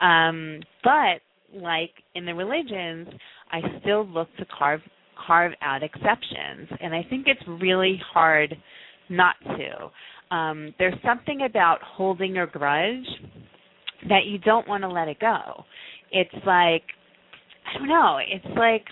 [0.00, 1.20] Um, but
[1.54, 3.08] like in the religions,
[3.50, 4.80] I still look to carve
[5.26, 8.56] carve out exceptions, and I think it's really hard
[9.10, 10.34] not to.
[10.34, 13.06] Um, there's something about holding a grudge
[14.08, 15.64] that you don't want to let it go.
[16.12, 16.84] It's like
[17.66, 18.18] I don't know.
[18.18, 18.84] It's like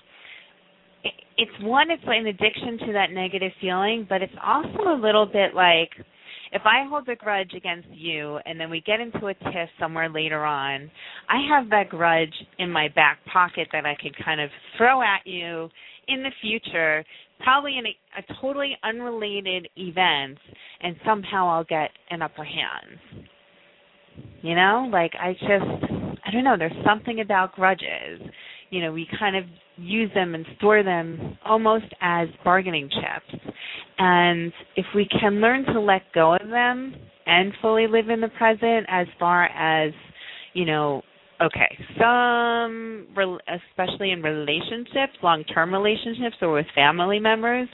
[1.37, 1.89] it's one.
[1.89, 5.89] It's like an addiction to that negative feeling, but it's also a little bit like
[6.51, 10.09] if I hold a grudge against you and then we get into a tiff somewhere
[10.09, 10.89] later on,
[11.29, 15.25] I have that grudge in my back pocket that I could kind of throw at
[15.25, 15.69] you
[16.07, 17.05] in the future,
[17.39, 20.37] probably in a, a totally unrelated event,
[20.81, 23.27] and somehow I'll get an upper hand.
[24.41, 25.91] You know, like I just,
[26.25, 28.21] I don't know, there's something about grudges.
[28.69, 29.45] You know, we kind of
[29.77, 33.43] use them and store them almost as bargaining chips.
[33.97, 38.29] And if we can learn to let go of them and fully live in the
[38.29, 39.91] present as far as,
[40.53, 41.01] you know,
[41.41, 43.07] Okay, some,
[43.71, 47.69] especially in relationships, long term relationships, or with family members,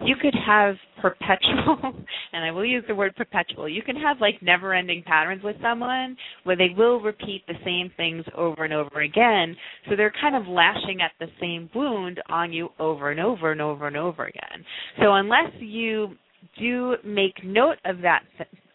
[0.00, 1.78] you could have perpetual,
[2.32, 5.56] and I will use the word perpetual, you can have like never ending patterns with
[5.60, 9.56] someone where they will repeat the same things over and over again.
[9.90, 13.60] So they're kind of lashing at the same wound on you over and over and
[13.60, 14.64] over and over again.
[15.00, 16.16] So unless you
[16.58, 18.22] do make note of that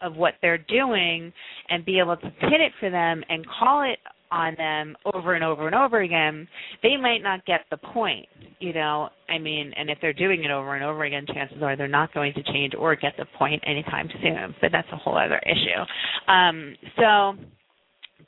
[0.00, 1.32] of what they're doing
[1.68, 3.98] and be able to pin it for them and call it
[4.30, 6.46] on them over and over and over again,
[6.82, 8.26] they might not get the point,
[8.60, 9.08] you know.
[9.28, 12.12] I mean, and if they're doing it over and over again, chances are they're not
[12.14, 14.54] going to change or get the point anytime soon.
[14.60, 16.32] But that's a whole other issue.
[16.32, 17.34] Um, so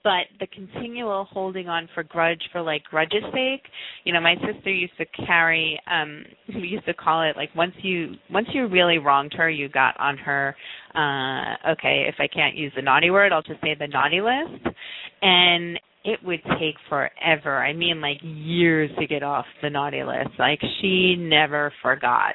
[0.03, 3.63] but the continual holding on for grudge for like grudge's sake
[4.05, 7.75] you know my sister used to carry um we used to call it like once
[7.83, 10.55] you once you really wronged her you got on her
[10.95, 14.77] uh okay if i can't use the naughty word i'll just say the naughty list
[15.23, 17.59] and it would take forever.
[17.59, 20.31] I mean, like years to get off the naughty list.
[20.39, 22.35] Like she never forgot.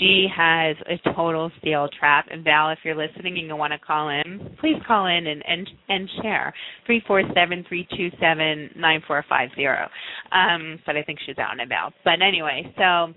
[0.00, 2.26] She has a total steel trap.
[2.30, 5.42] And Val, if you're listening and you want to call in, please call in and
[5.46, 6.52] and and share
[6.86, 9.88] three four seven three two seven nine four five zero.
[10.32, 11.92] Um, but I think she's out and about.
[12.04, 13.14] But anyway, so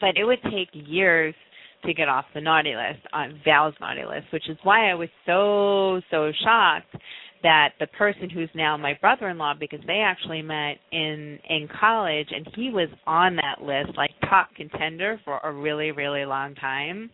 [0.00, 1.34] but it would take years
[1.84, 5.10] to get off the naughty list on Val's naughty list, which is why I was
[5.26, 6.96] so so shocked
[7.44, 12.48] that the person who's now my brother-in-law because they actually met in in college and
[12.56, 17.08] he was on that list like top contender for a really really long time.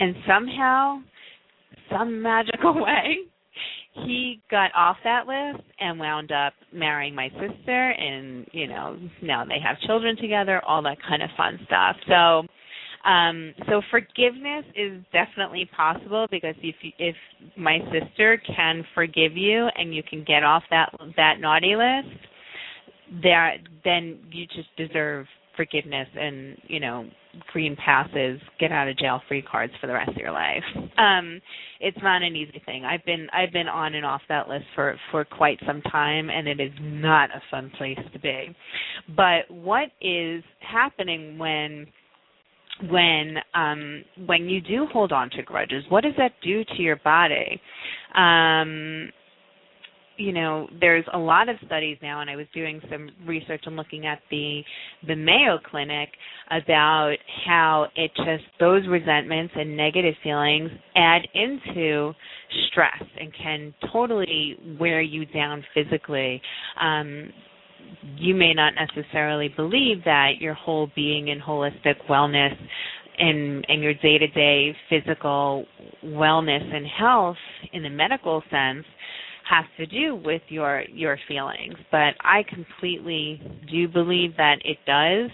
[0.00, 0.98] And somehow
[1.90, 3.18] some magical way
[4.04, 9.44] he got off that list and wound up marrying my sister and you know now
[9.44, 11.96] they have children together all that kind of fun stuff.
[12.08, 12.42] So
[13.04, 17.16] um, so forgiveness is definitely possible because if you, if
[17.56, 23.56] my sister can forgive you and you can get off that that naughty list, that
[23.84, 27.06] then you just deserve forgiveness and you know
[27.52, 30.62] green passes, get out of jail free cards for the rest of your life.
[30.98, 31.40] Um,
[31.80, 32.84] it's not an easy thing.
[32.84, 36.46] I've been I've been on and off that list for for quite some time, and
[36.46, 38.54] it is not a fun place to be.
[39.16, 41.86] But what is happening when
[42.88, 45.84] when um, when you do hold on to grudges?
[45.88, 47.60] What does that do to your body?
[48.14, 49.10] Um,
[50.20, 53.74] you know, there's a lot of studies now, and I was doing some research and
[53.74, 54.62] looking at the
[55.06, 56.10] the Mayo Clinic
[56.50, 57.14] about
[57.46, 62.12] how it just those resentments and negative feelings add into
[62.70, 66.40] stress and can totally wear you down physically.
[66.80, 67.30] Um,
[68.16, 72.54] you may not necessarily believe that your whole being and holistic wellness
[73.18, 75.66] and and your day-to-day physical
[76.04, 77.36] wellness and health
[77.72, 78.84] in the medical sense
[79.48, 81.74] has to do with your your feelings.
[81.90, 85.30] But i completely do believe that it does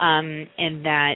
[0.00, 1.14] um and that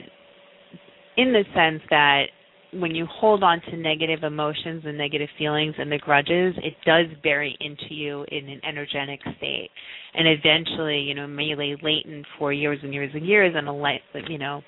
[1.17, 2.25] in the sense that
[2.73, 7.05] when you hold on to negative emotions and negative feelings and the grudges, it does
[7.21, 9.69] bury into you in an energetic state,
[10.13, 13.71] and eventually, you know, may lay latent for years and years and years, and a
[13.71, 14.61] light, you know,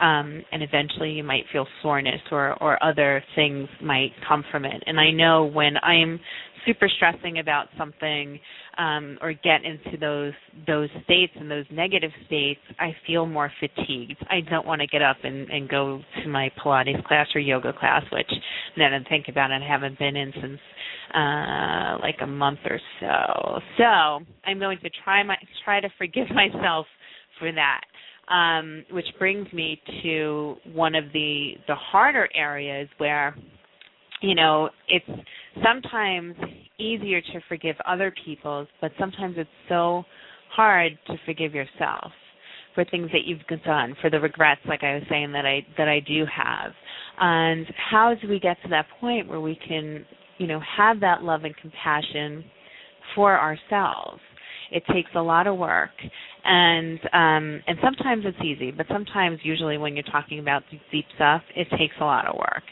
[0.00, 4.82] um, and eventually you might feel soreness or or other things might come from it.
[4.86, 6.18] And I know when I'm
[6.66, 8.38] super stressing about something
[8.78, 10.32] um, or get into those
[10.66, 14.16] those states and those negative states, I feel more fatigued.
[14.30, 17.72] I don't want to get up and, and go to my Pilates class or yoga
[17.72, 18.30] class, which
[18.76, 20.60] that I think about it, I haven't been in since
[21.14, 23.60] uh like a month or so.
[23.78, 23.84] So
[24.44, 26.86] I'm going to try my try to forgive myself
[27.38, 27.80] for that.
[28.32, 33.36] Um, which brings me to one of the the harder areas where
[34.22, 35.22] you know it's
[35.62, 36.34] sometimes
[36.78, 40.04] easier to forgive other people, but sometimes it's so
[40.50, 42.12] hard to forgive yourself
[42.74, 45.88] for things that you've done, for the regrets, like I was saying that I that
[45.88, 46.72] I do have.
[47.20, 50.06] And how do we get to that point where we can,
[50.38, 52.44] you know, have that love and compassion
[53.14, 54.20] for ourselves?
[54.70, 55.90] It takes a lot of work,
[56.44, 61.42] and um, and sometimes it's easy, but sometimes, usually, when you're talking about deep stuff,
[61.54, 62.62] it takes a lot of work.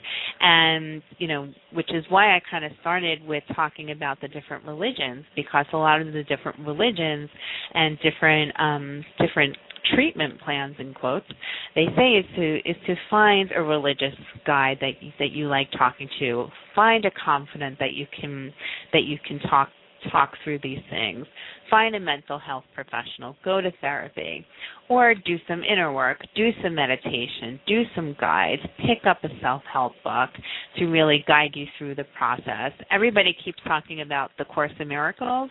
[0.40, 4.64] And you know, which is why I kind of started with talking about the different
[4.64, 7.30] religions, because a lot of the different religions
[7.74, 9.56] and different um, different
[9.94, 11.26] treatment plans in quotes
[11.74, 14.14] they say is to is to find a religious
[14.46, 18.52] guide that you, that you like talking to find a confidant that you can
[18.92, 19.68] that you can talk
[20.10, 21.26] talk through these things.
[21.70, 24.44] Find a mental health professional, go to therapy,
[24.88, 29.62] or do some inner work, do some meditation, do some guides, pick up a self
[29.72, 30.30] help book
[30.78, 32.72] to really guide you through the process.
[32.90, 35.50] Everybody keeps talking about the Course in Miracles.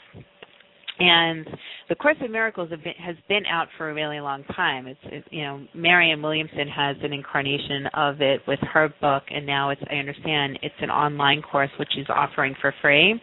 [0.99, 1.47] And
[1.87, 4.85] the Course in Miracles been, has been out for a really long time.
[4.87, 9.45] It's, it, you know Marianne Williamson has an incarnation of it with her book, and
[9.45, 13.19] now it's I understand it's an online course which she's offering for free.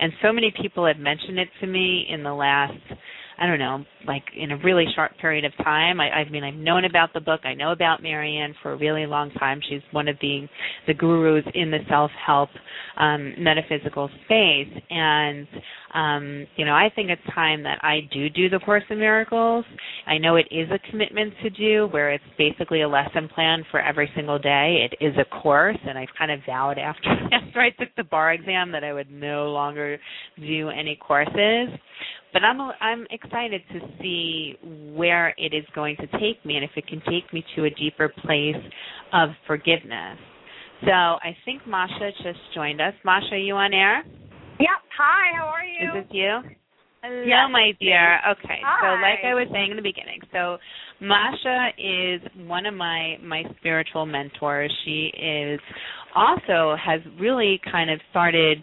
[0.00, 2.74] And so many people have mentioned it to me in the last
[3.42, 6.00] I don't know, like in a really short period of time.
[6.00, 7.40] I, I mean, I've known about the book.
[7.44, 9.60] I know about Marianne for a really long time.
[9.68, 10.46] She's one of the
[10.86, 12.50] the gurus in the self help
[12.98, 15.48] um, metaphysical space, and
[15.94, 19.64] um, you know, I think it's time that I do do the Course in Miracles.
[20.06, 23.80] I know it is a commitment to do, where it's basically a lesson plan for
[23.80, 24.88] every single day.
[24.90, 28.32] It is a course, and I kind of vowed after after I took the bar
[28.32, 29.98] exam that I would no longer
[30.38, 31.68] do any courses
[32.32, 34.56] but I'm I'm excited to see
[34.94, 37.70] where it is going to take me and if it can take me to a
[37.70, 38.56] deeper place
[39.12, 40.18] of forgiveness.
[40.84, 42.94] So I think Macha just joined us.
[43.04, 44.02] Macha, you on air?
[44.60, 44.68] Yep.
[44.98, 45.36] Hi.
[45.38, 45.98] How are you?
[45.98, 46.40] Is this you?
[47.02, 47.24] Hello.
[47.26, 48.18] Yeah, my dear.
[48.30, 48.60] Okay.
[48.64, 48.78] Hi.
[48.80, 50.58] So like I was saying in the beginning, so
[51.00, 54.72] Macha is one of my my spiritual mentors.
[54.84, 55.60] She is
[56.14, 58.62] also has really kind of started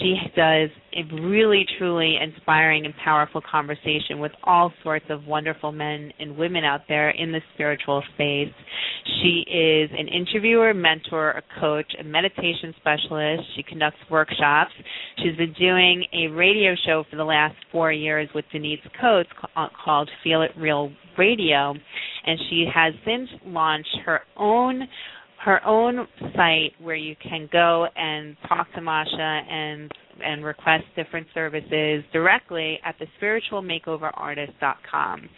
[0.00, 6.12] she does a really truly inspiring and powerful conversation with all sorts of wonderful men
[6.18, 8.52] and women out there in the spiritual space.
[9.22, 13.42] She is an interviewer, mentor, a coach, a meditation specialist.
[13.56, 14.72] She conducts workshops.
[15.18, 19.68] She's been doing a radio show for the last four years with Denise Coates uh,
[19.84, 21.74] called Feel It Real Radio.
[22.26, 24.82] And she has since launched her own
[25.46, 29.92] her own site where you can go and talk to Macha and
[30.22, 35.28] and request different services directly at the spiritualmakeoverartist.com.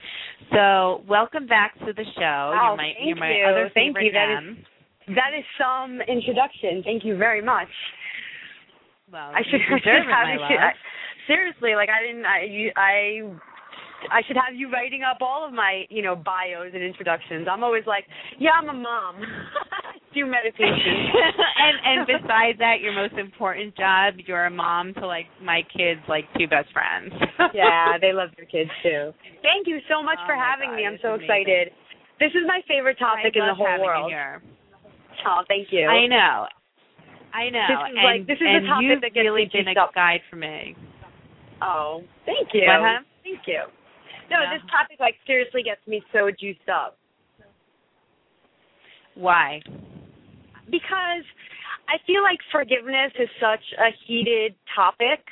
[0.53, 2.55] So, welcome back to the show.
[2.55, 3.45] Oh, you're my, thank you're my you.
[3.45, 4.13] other Thank favorite you.
[4.13, 4.57] That is-.
[5.09, 6.83] That is some introduction.
[6.85, 7.69] Thank you very much.
[9.13, 10.51] Well, I should, I should it, have love.
[10.51, 10.73] I,
[11.27, 12.25] seriously, like I didn't.
[12.25, 13.23] I you, I
[14.11, 17.47] I should have you writing up all of my you know bios and introductions.
[17.51, 18.05] I'm always like,
[18.39, 19.17] yeah, I'm a mom.
[20.15, 20.95] Do meditation.
[21.65, 26.01] and and besides that, your most important job, you're a mom to like my kids,
[26.09, 27.13] like two best friends.
[27.55, 29.13] yeah, they love their kids too.
[29.43, 30.87] Thank you so much Oh for having God, me.
[30.87, 31.29] I'm so amazing.
[31.29, 31.67] excited.
[32.19, 34.11] This is my favorite topic I in the whole world.
[34.11, 34.43] You here.
[35.27, 35.87] Oh, thank you.
[35.87, 36.47] I know.
[37.35, 37.69] I know.
[37.69, 39.95] This is and, like- this is the topic you've that gets really been a up.
[39.95, 40.75] guide for me.
[41.61, 42.65] Oh, thank you.
[42.67, 43.03] What, huh?
[43.23, 43.63] Thank you.
[44.31, 44.55] No, Yeah.
[44.55, 46.99] this topic like seriously gets me so juiced up
[49.15, 49.61] Why?
[50.71, 51.25] because
[51.89, 55.25] I feel like forgiveness is such a heated topic.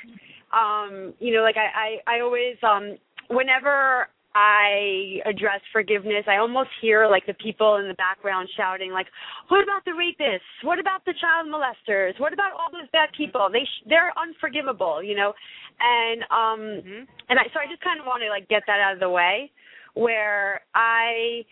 [0.51, 2.97] Um, you know, like I, I, I always um
[3.29, 9.07] whenever I address forgiveness, I almost hear like the people in the background shouting like,
[9.47, 10.45] "What about the rapists?
[10.61, 12.19] What about the child molesters?
[12.19, 13.49] What about all those bad people?
[13.51, 15.33] They sh- they're unforgivable, you know."
[15.79, 18.79] And um hmm and I so I just kind of want to like get that
[18.79, 19.51] out of the way
[19.93, 21.43] where I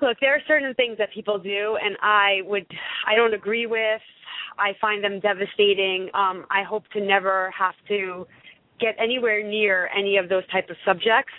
[0.00, 2.66] look there are certain things that people do and I would
[3.06, 4.00] I don't agree with
[4.58, 8.26] I find them devastating um I hope to never have to
[8.80, 11.32] get anywhere near any of those type of subjects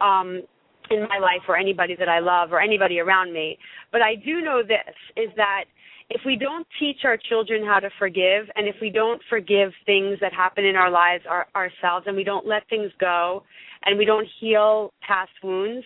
[0.00, 0.42] um
[0.90, 3.58] in my life or anybody that I love or anybody around me
[3.92, 5.64] but I do know this is that
[6.10, 10.16] if we don't teach our children how to forgive and if we don't forgive things
[10.20, 13.42] that happen in our lives our, ourselves and we don't let things go
[13.84, 15.84] and we don't heal past wounds,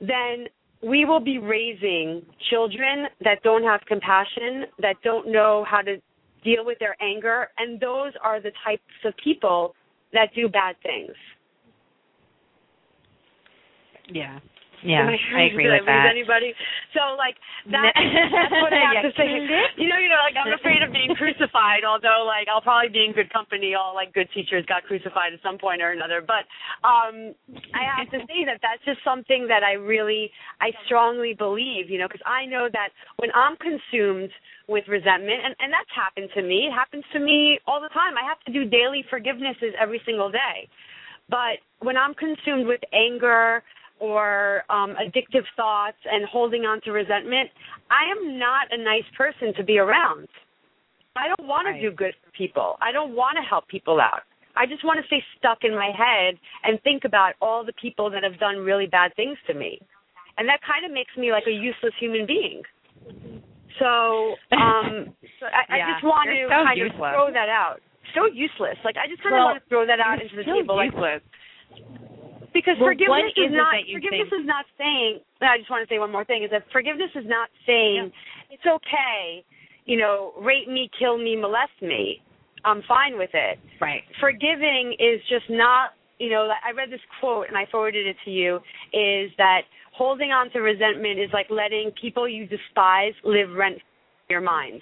[0.00, 0.46] then
[0.82, 5.96] we will be raising children that don't have compassion, that don't know how to
[6.42, 9.74] deal with their anger, and those are the types of people
[10.12, 11.14] that do bad things.
[14.10, 14.40] Yeah.
[14.82, 16.10] Yeah, I agree with that.
[16.10, 16.50] Anybody?
[16.90, 17.38] So like
[17.70, 19.30] that's, that's what I have to say.
[19.78, 21.86] You know, you know, like I'm afraid of being crucified.
[21.86, 23.78] Although, like, I'll probably be in good company.
[23.78, 26.18] All like good teachers got crucified at some point or another.
[26.18, 26.50] But
[26.82, 27.30] um
[27.78, 31.86] I have to say that that's just something that I really, I strongly believe.
[31.86, 32.90] You know, because I know that
[33.22, 34.34] when I'm consumed
[34.66, 36.66] with resentment, and and that's happened to me.
[36.66, 38.18] It happens to me all the time.
[38.18, 40.66] I have to do daily forgivenesses every single day.
[41.30, 43.62] But when I'm consumed with anger
[44.02, 47.48] or um, addictive thoughts and holding on to resentment,
[47.86, 50.26] I am not a nice person to be around.
[51.14, 51.80] I don't want Right.
[51.80, 52.76] to do good for people.
[52.82, 54.22] I don't want to help people out.
[54.56, 56.34] I just want to stay stuck in my head
[56.64, 59.78] and think about all the people that have done really bad things to me.
[60.36, 62.60] And that kind of makes me like a useless human being.
[63.78, 66.98] So, um, so I, I just want you're to so kind useless.
[67.00, 67.78] of throw that out.
[68.18, 68.76] So useless.
[68.84, 70.74] Like I just kind Well, of want to throw that out into the table.
[70.76, 71.22] Like useless.
[72.52, 75.92] Because Well, forgiveness is is not forgiveness think- is not saying I just want to
[75.92, 78.12] say one more thing is that forgiveness is not saying
[78.50, 79.44] it's okay,
[79.86, 82.22] you know, rape me, kill me, molest me.
[82.64, 83.58] I'm fine with it.
[83.80, 84.04] Right.
[84.20, 88.30] Forgiving is just not, you know, I read this quote and I forwarded it to
[88.30, 88.56] you
[88.92, 93.80] is that holding on to resentment is like letting people you despise live rent in
[94.30, 94.80] your mind.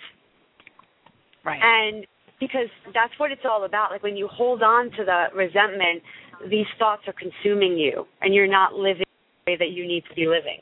[1.44, 1.60] Right.
[1.62, 2.06] And
[2.38, 3.90] because that's what it's all about.
[3.90, 6.02] Like when you hold on to the resentment,
[6.48, 9.04] these thoughts are consuming you and you're not living
[9.46, 10.58] the way that you need to be living.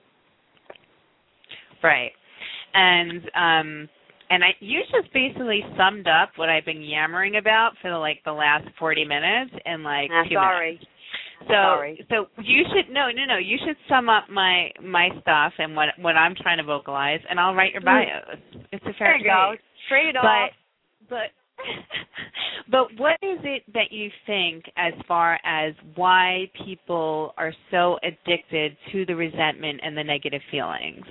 [1.83, 2.11] Right.
[2.75, 3.89] And um
[4.31, 8.21] and I you just basically summed up what I've been yammering about for the, like
[8.25, 10.71] the last 40 minutes in like Ah, two sorry.
[10.73, 10.85] minutes.
[11.43, 12.07] So Sorry.
[12.11, 15.89] so you should no no no you should sum up my my stuff and what
[16.01, 18.39] what I'm trying to vocalize and I'll write your bios.
[18.73, 19.55] It's a fair There you go.
[19.55, 19.61] trade.
[19.89, 20.51] Trade But off.
[21.09, 21.31] but
[22.71, 28.77] but what is it that you think as far as why people are so addicted
[28.93, 31.05] to the resentment and the negative feelings?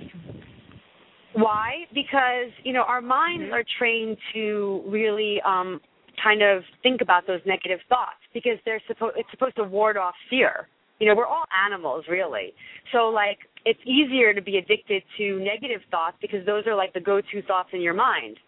[1.34, 1.84] Why?
[1.94, 3.52] Because, you know, our minds Mhm.
[3.52, 5.80] are trained to really um
[6.22, 10.16] kind of think about those negative thoughts because they're supposed it's supposed to ward off
[10.28, 10.68] fear.
[10.98, 12.54] You know, we're all animals really.
[12.92, 17.00] So like it's easier to be addicted to negative thoughts because those are like the
[17.00, 18.38] go-to thoughts in your mind.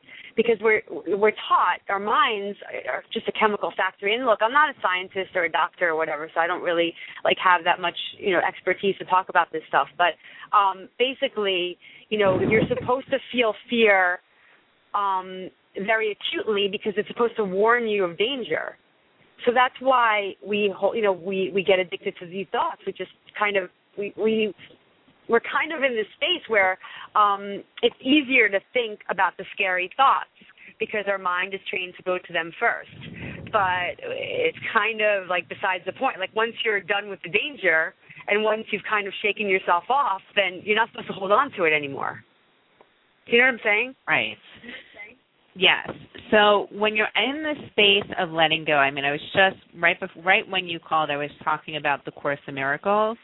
[0.42, 0.82] Because we're
[1.22, 2.56] we're taught our minds
[2.88, 4.14] are just a chemical factory.
[4.14, 6.94] And look, I'm not a scientist or a doctor or whatever, so I don't really
[7.24, 9.88] like have that much, you know, expertise to talk about this stuff.
[9.98, 10.12] But
[10.56, 11.76] um basically,
[12.08, 14.20] you know, you're supposed to feel fear
[14.94, 15.50] um
[15.86, 18.76] very acutely because it's supposed to warn you of danger.
[19.44, 22.80] So that's why we, you know, we we get addicted to these thoughts.
[22.86, 23.68] We just kind of
[23.98, 24.54] we we
[25.30, 26.76] we're kind of in this space where
[27.14, 30.34] um, it's easier to think about the scary thoughts
[30.80, 32.90] because our mind is trained to go to them first.
[33.52, 36.18] But it's kind of like besides the point.
[36.18, 37.94] Like once you're done with the danger
[38.26, 41.52] and once you've kind of shaken yourself off, then you're not supposed to hold on
[41.56, 42.24] to it anymore.
[43.26, 43.94] Do you know what I'm saying?
[44.08, 44.36] Right.
[45.54, 45.88] Yes.
[46.30, 49.98] So when you're in the space of letting go, I mean, I was just right
[49.98, 53.18] before, right when you called, I was talking about the Course in Miracles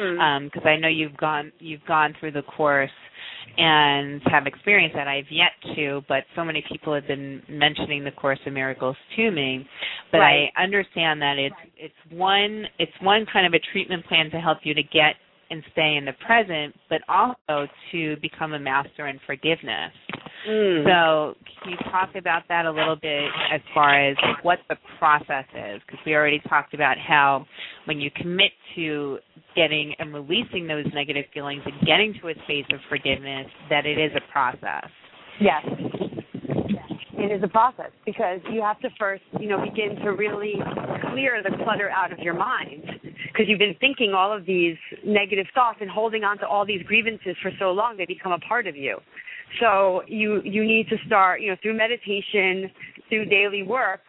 [0.00, 0.20] Mm.
[0.20, 2.90] Um, because I know you've gone you've gone through the course
[3.56, 5.08] and have experienced that.
[5.08, 9.30] I've yet to, but so many people have been mentioning the Course in Miracles to
[9.30, 9.66] me.
[10.12, 10.52] But Right.
[10.56, 14.58] I understand that it's it's one it's one kind of a treatment plan to help
[14.64, 15.16] you to get
[15.50, 19.92] and stay in the present, but also to become a master in forgiveness.
[20.48, 20.84] Mm.
[20.84, 25.44] So, can you talk about that a little bit as far as what the process
[25.54, 25.80] is?
[25.86, 27.46] Because we already talked about how
[27.86, 29.18] when you commit to
[29.56, 33.98] getting and releasing those negative feelings and getting to a space of forgiveness, that it
[33.98, 34.88] is a process.
[35.40, 35.64] Yes.
[37.18, 40.54] It is a process because you have to first, you know, begin to really
[41.10, 42.84] clear the clutter out of your mind
[43.36, 46.82] because you've been thinking all of these negative thoughts and holding on to all these
[46.84, 48.98] grievances for so long they become a part of you.
[49.60, 52.70] So you you need to start, you know, through meditation,
[53.08, 54.00] through daily work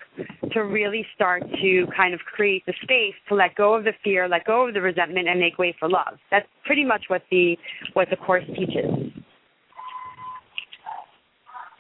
[0.51, 4.27] to really start to kind of create the space to let go of the fear,
[4.27, 6.17] let go of the resentment and make way for love.
[6.31, 7.57] That's pretty much what the
[7.93, 9.11] what the course teaches.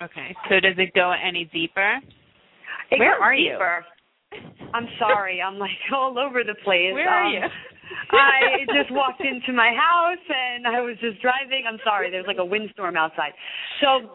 [0.01, 0.35] Okay.
[0.49, 1.97] So, does it go any deeper?
[2.91, 3.57] It Where are you?
[4.73, 6.93] I'm sorry, I'm like all over the place.
[6.93, 7.41] Where are Um, you?
[8.11, 11.63] I just walked into my house and I was just driving.
[11.67, 13.31] I'm sorry, there's like a windstorm outside.
[13.81, 14.11] So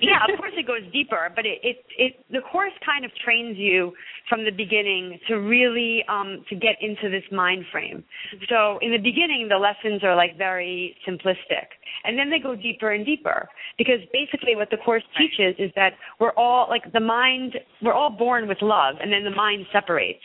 [0.00, 3.56] yeah, of course it goes deeper, but it, it it the course kind of trains
[3.58, 3.92] you
[4.28, 8.04] from the beginning to really um to get into this mind frame.
[8.48, 11.68] So in the beginning the lessons are like very simplistic.
[12.04, 15.92] And then they go deeper and deeper because basically what the course teaches is that
[16.18, 20.24] we're all like the mind we're all born with love and then the mind separates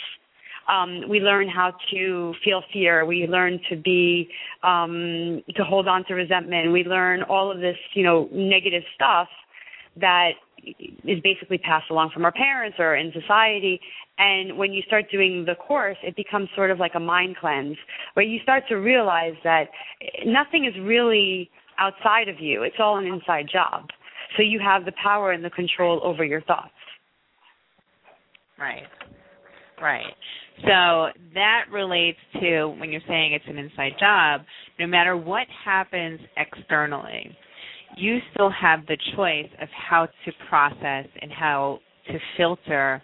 [0.67, 3.05] um, we learn how to feel fear.
[3.05, 4.29] We learn to be
[4.63, 6.71] um, to hold on to resentment.
[6.71, 9.27] We learn all of this, you know, negative stuff
[9.99, 10.31] that
[11.03, 13.79] is basically passed along from our parents or in society.
[14.17, 17.77] And when you start doing the course, it becomes sort of like a mind cleanse,
[18.13, 19.65] where you start to realize that
[20.25, 22.63] nothing is really outside of you.
[22.63, 23.87] It's all an inside job.
[24.37, 26.71] So you have the power and the control over your thoughts.
[28.57, 28.83] Right.
[29.81, 30.15] Right.
[30.61, 34.41] So that relates to when you're saying it's an inside job,
[34.79, 37.35] no matter what happens externally,
[37.97, 43.01] you still have the choice of how to process and how to filter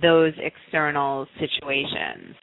[0.00, 2.34] those external situations.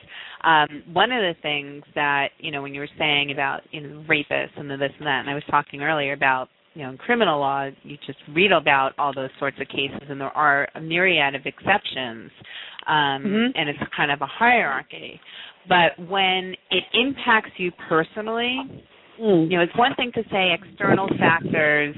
[0.43, 4.05] Um, one of the things that, you know, when you were saying about, you know,
[4.09, 6.49] rapists and the this and that, and I was talking earlier about
[6.79, 10.19] you know, in criminal law, you just read about all those sorts of cases, and
[10.21, 12.31] there are a myriad of exceptions,
[12.87, 13.51] um, Mhm.
[13.53, 15.19] and it's kind of a hierarchy.
[15.67, 18.65] But when it impacts you personally,
[19.17, 21.97] you know, it's one thing to say external factors,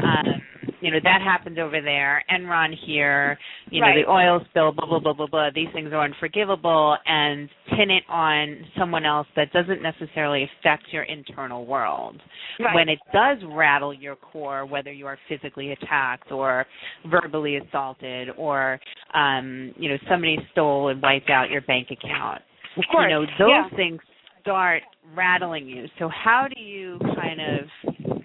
[0.00, 0.40] um,
[0.80, 3.38] you know, that happened over there, Enron here,
[3.70, 4.04] you know, Right.
[4.04, 8.04] the oil spill, blah, blah, blah, blah, blah, these things are unforgivable, and pin it
[8.08, 12.20] on someone else that doesn't necessarily affect your internal world.
[12.58, 12.74] Right.
[12.74, 16.66] When it does rattle your core, whether you are physically attacked or
[17.06, 18.80] verbally assaulted or,
[19.14, 22.42] um, you know, somebody stole and wiped out your bank account,
[22.76, 23.06] of course.
[23.08, 23.76] you know those yeah.
[23.76, 24.00] things
[24.40, 24.82] start
[25.14, 28.19] rattling you so how do you kind of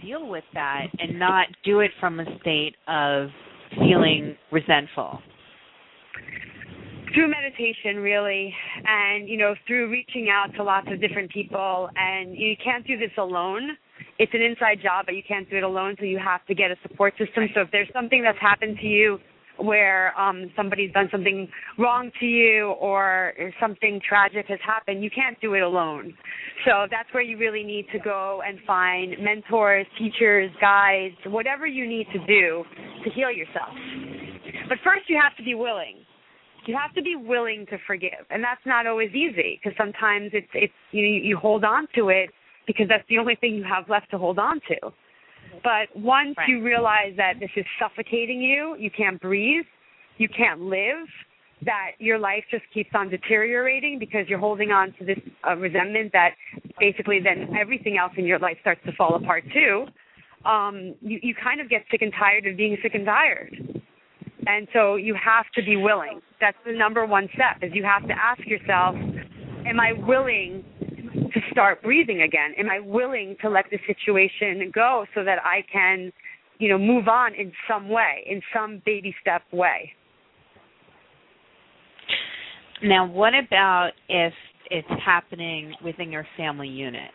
[0.00, 3.28] deal with that and not do it from a state of
[3.78, 5.20] feeling resentful?
[7.14, 8.54] Through meditation really
[8.86, 12.96] and you know through reaching out to lots of different people and you can't do
[12.96, 13.76] this alone.
[14.18, 16.70] It's an inside job but you can't do it alone so you have to get
[16.70, 17.48] a support system.
[17.54, 19.18] So if there's something that's happened to you
[19.62, 21.48] where um somebody's done something
[21.78, 26.14] wrong to you or something tragic has happened you can't do it alone.
[26.64, 31.88] So that's where you really need to go and find mentors teachers guides whatever you
[31.88, 32.64] need to do
[33.04, 33.74] to heal yourself.
[34.68, 35.96] But first you have to be willing.
[36.66, 40.50] You have to be willing to forgive and that's not always easy because sometimes it's
[40.54, 42.30] it's you you hold on to it
[42.66, 44.92] because that's the only thing you have left to hold on to
[45.62, 46.48] but once Right.
[46.48, 49.64] you realize that this is suffocating you you can't breathe
[50.18, 51.06] you can't live
[51.64, 56.10] that your life just keeps on deteriorating because you're holding on to this uh, resentment
[56.12, 56.30] that
[56.78, 59.86] basically then everything else in your life starts to fall apart too
[60.46, 63.80] um you you kind of get sick and tired of being sick and tired
[64.46, 66.20] and so you have to be willing.
[66.40, 68.94] That's the number one step is you have to ask yourself,
[69.66, 70.64] am I willing
[71.32, 72.54] to start breathing again?
[72.58, 76.12] Am I willing to let the situation go so that I can,
[76.58, 79.92] you know, move on in some way, in some baby step way?
[82.82, 84.32] now what about if
[84.70, 87.10] it's happening within your family unit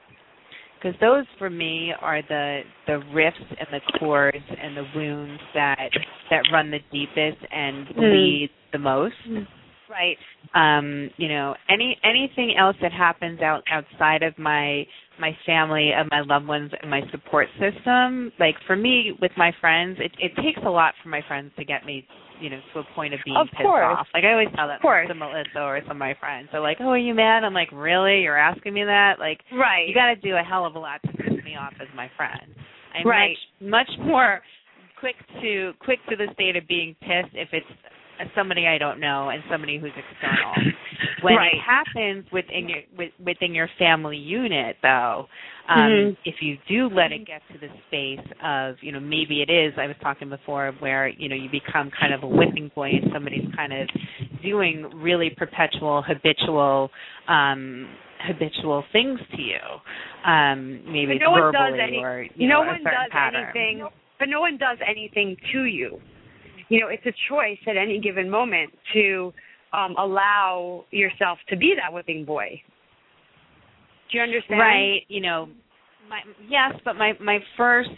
[0.77, 5.89] because those for me are the the rifts and the cords and the wounds that
[6.29, 7.95] that run the deepest and Mm.
[7.95, 9.15] bleed the most
[9.89, 10.17] Right.
[10.53, 14.85] um you know any anything else that happens out outside of my
[15.19, 19.51] my family and my loved ones and my support system like for me with my
[19.61, 22.05] friends it it takes a lot for my friends to get me
[22.41, 23.85] you know to a point of being Of pissed course.
[23.97, 26.61] off like i always tell that Of to melissa or some of my friends they're
[26.61, 29.87] like oh are you mad i'm like really you're asking me that like Right.
[29.87, 32.09] you got to do a hell of a lot to piss me off as my
[32.17, 32.53] friend
[32.93, 33.37] i'm Right.
[33.61, 34.41] much much more
[34.99, 37.65] quick to quick to the state of being pissed if it's
[38.35, 40.53] somebody I don't know and somebody who's external.
[41.23, 41.53] When Right.
[41.53, 45.27] it happens within your with, within your family unit, though,
[45.69, 46.17] um, Mhm.
[46.25, 49.73] if you do let it get to the space of you know maybe it is
[49.77, 53.11] I was talking before where you know you become kind of a whipping boy and
[53.13, 53.89] somebody's kind of
[54.43, 56.91] doing really perpetual habitual
[57.27, 57.87] um
[58.27, 59.59] habitual things to you
[60.29, 63.43] um maybe no one does verbally any- or you no know, one certain does pattern.
[63.45, 63.87] anything,
[64.19, 65.99] but no one does anything to you.
[66.69, 69.33] You know, it's a choice at any given moment to
[69.73, 72.61] um, allow yourself to be that whipping boy.
[74.11, 74.59] Do you understand?
[74.59, 75.01] Right.
[75.07, 75.49] You know,
[76.09, 77.89] my yes, but my my first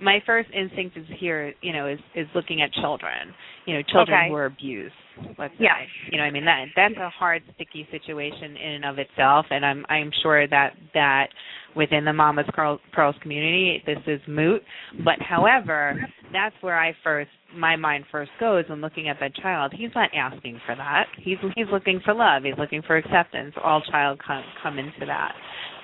[0.00, 1.52] my first instinct is here.
[1.62, 3.34] You know, is is looking at children.
[3.66, 4.28] You know, children Okay.
[4.28, 4.94] who are abused.
[5.38, 5.64] Let's say.
[6.10, 9.64] You know, I mean that that's a hard, sticky situation in and of itself, and
[9.64, 11.28] I'm I'm sure that that
[11.76, 14.62] within the Momma's Pearls, Pearls community, this is moot.
[15.04, 15.98] But however,
[16.32, 19.72] that's where I first my mind first goes when looking at that child.
[19.76, 21.06] He's not asking for that.
[21.18, 22.42] He's he's looking for love.
[22.44, 23.54] He's looking for acceptance.
[23.62, 25.32] All child come come into that.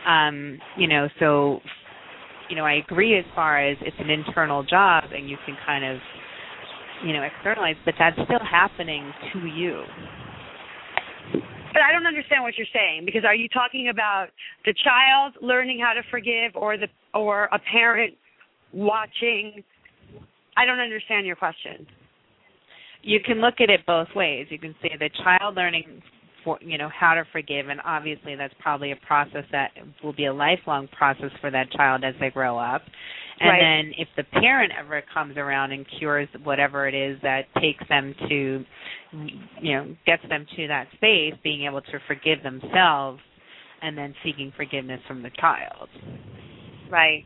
[0.06, 1.60] Um, you know, so
[2.50, 5.84] you know, I agree as far as it's an internal job and you can kind
[5.84, 5.98] of
[7.04, 9.82] you know, externalize, but that's still happening to you.
[11.72, 14.28] But I don't understand what you're saying because are you talking about
[14.64, 18.14] the child learning how to forgive or the or a parent
[18.72, 19.62] watching
[20.56, 21.86] I don't understand your question.
[23.02, 24.46] you can look at it both ways.
[24.50, 26.00] You can say the child learning
[26.44, 29.70] for you know how to forgive and obviously that's probably a process that
[30.02, 32.82] will be a lifelong process for that child as they grow up.
[33.40, 33.60] And Right.
[33.60, 38.14] then if the parent ever comes around and cures whatever it is that takes them
[38.28, 38.64] to
[39.60, 43.20] you know gets them to that space being able to forgive themselves
[43.82, 45.88] and then seeking forgiveness from the child.
[46.90, 47.24] Right.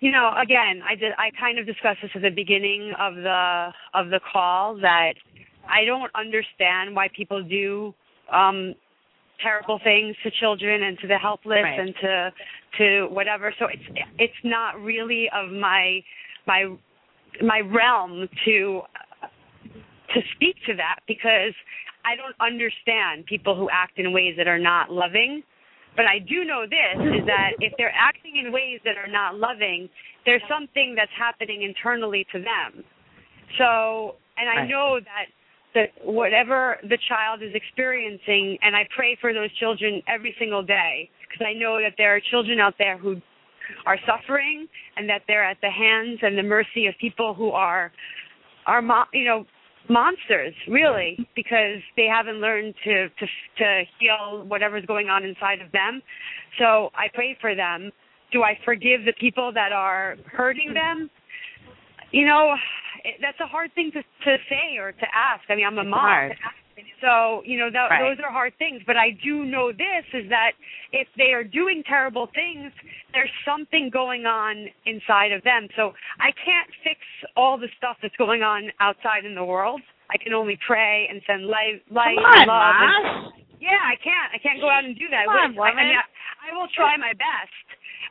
[0.00, 3.68] You know, again, I did I kind of discussed this at the beginning of the
[3.94, 5.12] of the call that
[5.68, 7.94] I don't understand why people do
[8.32, 8.74] um
[9.42, 11.78] terrible things to children and to the helpless Right.
[11.78, 12.32] and to
[12.78, 13.54] to whatever.
[13.58, 16.00] So it's it's not really of my
[16.46, 16.74] my
[17.40, 18.80] my realm to
[20.14, 21.54] to speak to that because
[22.04, 25.42] I don't understand people who act in ways that are not loving.
[25.94, 29.36] But I do know this is that if they're acting in ways that are not
[29.36, 29.88] loving,
[30.24, 32.84] there's something that's happening internally to them.
[33.58, 35.26] So, and I know that
[35.74, 41.08] that whatever the child is experiencing, and I pray for those children every single day
[41.32, 43.16] because I know that there are children out there who
[43.86, 44.66] are suffering
[44.96, 47.92] and that they're at the hands and the mercy of people who are
[48.66, 49.44] are mo- you know
[49.88, 53.26] monsters really because they haven't learned to to
[53.58, 56.02] to heal whatever's going on inside of them.
[56.58, 57.90] So i pray for them.
[58.32, 61.10] Do i forgive the people that are hurting them?
[62.12, 62.54] You know
[63.04, 65.42] it, that's a hard thing to to say or to ask.
[65.48, 66.02] I mean i'm a mom.
[67.00, 68.00] So you know th- Right.
[68.02, 70.52] those are hard things but i do know this is that
[70.92, 72.72] if they are doing terrible things
[73.12, 77.00] there's something going on inside of them so i can't fix
[77.36, 79.80] all the stuff that's going on outside in the world
[80.10, 84.34] i can only pray and send light light on, and love and- yeah, I can't.
[84.34, 85.22] I can't go out and do that.
[85.22, 85.94] Come on, I mean.
[85.94, 87.54] I, I will try my best,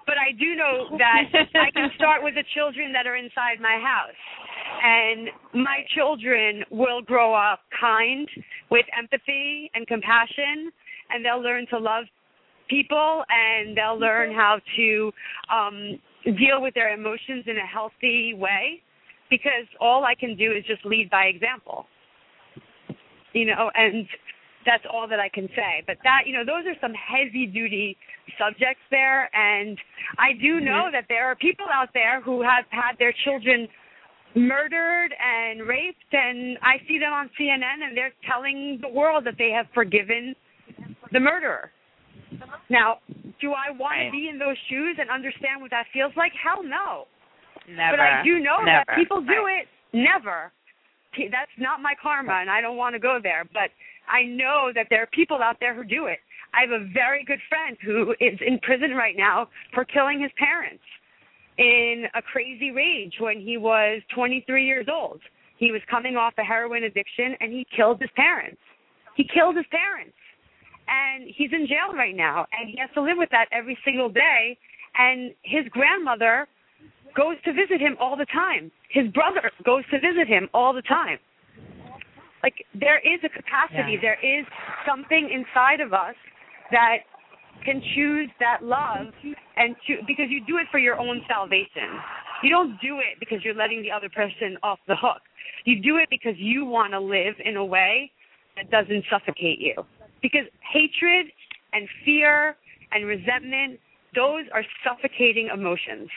[0.05, 3.79] but I do know that I can start with the children that are inside my
[3.81, 4.21] house,
[4.83, 8.27] and my children will grow up kind,
[8.69, 10.71] with empathy and compassion,
[11.09, 12.05] and they'll learn to love
[12.69, 15.11] people, and they'll learn how to
[15.53, 18.81] um, deal with their emotions in a healthy way,
[19.29, 21.85] because all I can do is just lead by example.
[23.33, 24.05] You know, and
[24.65, 25.83] that's all that I can say.
[25.87, 27.97] But that, you know, those are some heavy duty
[28.37, 29.29] subjects there.
[29.35, 29.77] And
[30.17, 30.65] I do mm-hmm.
[30.65, 33.67] know that there are people out there who have had their children
[34.35, 39.35] murdered and raped, and I see them on CNN and they're telling the world that
[39.37, 40.35] they have forgiven
[41.11, 41.71] the murderer.
[42.69, 42.99] Now,
[43.41, 44.05] do I want Right.
[44.05, 46.31] to be in those shoes and understand what that feels like?
[46.33, 47.07] Hell no.
[47.67, 47.97] Never.
[47.97, 48.85] But I do know Never.
[48.87, 49.63] that people do Right.
[49.63, 49.67] it.
[49.93, 50.51] Never.
[51.29, 53.43] That's not my karma, and I don't want to go there.
[53.51, 53.71] But
[54.07, 56.19] I know that there are people out there who do it.
[56.53, 60.31] I have a very good friend who is in prison right now for killing his
[60.37, 60.83] parents
[61.57, 65.21] in a crazy rage when he was 23 years old.
[65.57, 68.59] He was coming off a heroin addiction and he killed his parents.
[69.15, 70.15] He killed his parents.
[70.87, 74.09] And he's in jail right now and he has to live with that every single
[74.09, 74.57] day.
[74.97, 76.47] And his grandmother
[77.15, 78.71] goes to visit him all the time.
[78.89, 81.19] His brother goes to visit him all the time.
[82.43, 84.01] Like there is a capacity, Yeah.
[84.01, 84.45] there is
[84.85, 86.15] something inside of us
[86.71, 87.05] that
[87.63, 89.13] can choose that love
[89.57, 91.99] and to because you do it for your own salvation.
[92.41, 95.21] You don't do it because you're letting the other person off the hook.
[95.65, 98.11] You do it because you want to live in a way
[98.55, 99.75] that doesn't suffocate you.
[100.21, 101.27] Because hatred
[101.73, 102.55] and fear
[102.91, 103.79] and resentment,
[104.15, 106.09] those are suffocating emotions.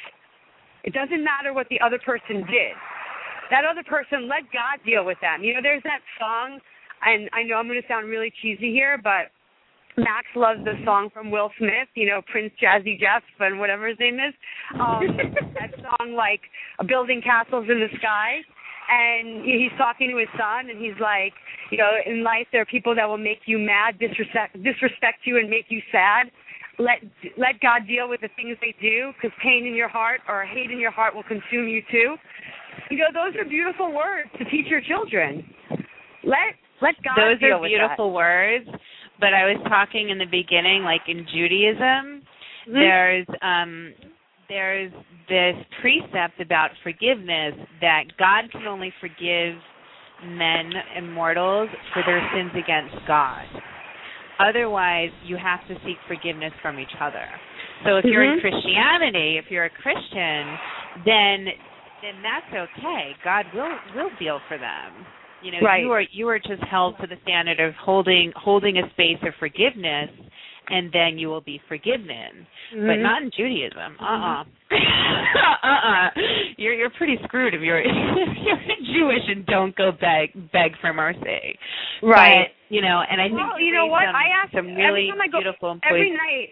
[0.82, 2.72] It doesn't matter what the other person did.
[3.50, 5.44] That other person, let God deal with them.
[5.44, 6.58] You know, there's that song,
[7.04, 9.28] and I know I'm going to sound really cheesy here, but
[9.96, 13.98] Max loves the song from Will Smith, you know, Prince Jazzy Jeff and whatever his
[14.00, 14.34] name is.
[14.74, 15.06] Um,
[15.54, 16.40] that song, like,
[16.88, 18.40] Building Castles in the Sky.
[18.84, 21.32] And he's talking to his son, and he's like,
[21.70, 25.38] you know, in life there are people that will make you mad, disrespect, disrespect you,
[25.38, 26.28] and make you sad.
[26.78, 27.00] Let
[27.38, 30.70] let God deal with the things they do, because pain in your heart or hate
[30.70, 32.16] in your heart will consume you too.
[32.90, 35.44] You know, those are beautiful words to teach your children.
[36.22, 38.66] Let let God Those are beautiful words,
[39.20, 42.22] but I was talking in the beginning, like in Judaism.
[42.66, 42.80] Mhm.
[42.80, 43.94] there's um
[44.48, 44.92] there's
[45.28, 49.56] this precept about forgiveness that God can only forgive
[50.24, 53.46] men and mortals for their sins against God.
[54.38, 57.24] Otherwise, you have to seek forgiveness from each other.
[57.84, 58.40] So if you're in Mhm.
[58.40, 60.58] Christianity, if you're a Christian,
[61.04, 61.52] then
[62.04, 63.16] then that's okay.
[63.24, 64.92] God will will deal for them.
[65.42, 65.82] You know, Right.
[65.82, 69.34] you are you are just held to the standard of holding holding a space of
[69.38, 70.10] forgiveness
[70.68, 72.46] and then you will be forgiven.
[72.72, 73.02] But Mhm.
[73.02, 73.96] not in Judaism.
[74.00, 74.44] Uh uh-uh.
[75.62, 76.10] uh.
[76.56, 80.92] You're you're pretty screwed if you're if you're Jewish and don't go beg beg for
[80.92, 81.58] mercy.
[82.02, 82.48] right.
[82.48, 84.04] But, you know, and I think Well, you you know what?
[84.06, 86.48] Some, I ask some every really time I go- beautiful every night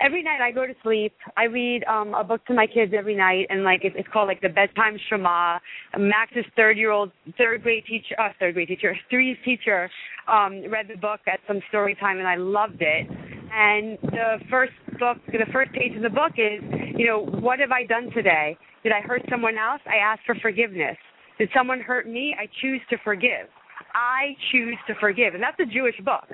[0.00, 1.12] every night I go to sleep.
[1.36, 4.28] I read um a book to my kids every night, and like it's, it's called
[4.28, 5.58] like the bedtime Shema.
[5.98, 9.90] Max's third year old, third grade teacher, uh, third grade teacher, three's teacher,
[10.26, 13.08] um, read the book at some story time, and I loved it.
[13.50, 16.62] And the first book, the first page of the book is,
[16.96, 18.58] you know, what have I done today?
[18.82, 19.80] Did I hurt someone else?
[19.86, 20.96] I ask for forgiveness.
[21.38, 22.34] Did someone hurt me?
[22.38, 23.48] I choose to forgive.
[23.94, 26.28] I choose to forgive, and that's a Jewish book.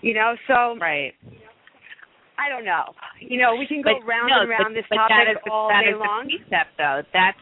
[0.00, 1.12] You know, so right.
[2.38, 2.92] I don't know.
[3.20, 5.30] You know, we can go but round no, and round but, this but topic that
[5.32, 6.26] is, all that day is long.
[6.26, 7.02] the precept, though.
[7.12, 7.38] That's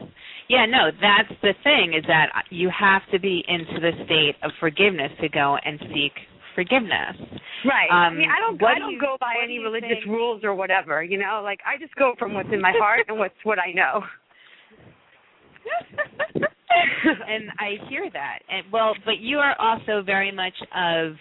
[0.47, 4.51] yeah, no, that's the thing is that you have to be into the state of
[4.59, 6.11] forgiveness to go and seek
[6.53, 7.15] forgiveness.
[7.63, 7.87] Right.
[7.89, 8.61] I Um, mean, I don't.
[8.61, 11.01] I do don't you- go by any religious think- rules or whatever.
[11.03, 13.71] You know, like I just go from what's in my heart and what's what I
[13.71, 14.03] know.
[17.27, 18.39] and I hear that.
[18.49, 21.13] And well, but you are also very much of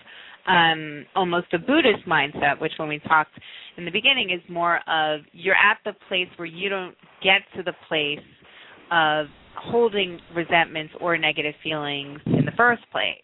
[0.47, 3.33] um almost a Buddhist mindset, which when we talked
[3.77, 7.63] in the beginning is more of you're at the place where you don't get to
[7.63, 8.19] the place
[8.91, 9.27] of
[9.57, 13.19] holding resentments or negative feelings in the first place.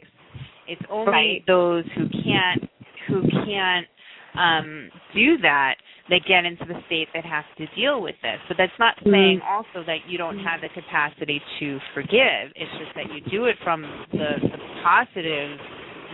[0.69, 1.47] It's only Right.
[1.47, 2.69] those who can't
[3.09, 3.87] who can't
[4.35, 5.77] um do that
[6.09, 8.39] that get into the state that has to deal with this.
[8.49, 12.53] But that's not saying also that you don't have the capacity to forgive.
[12.55, 15.59] It's just that you do it from the, the positive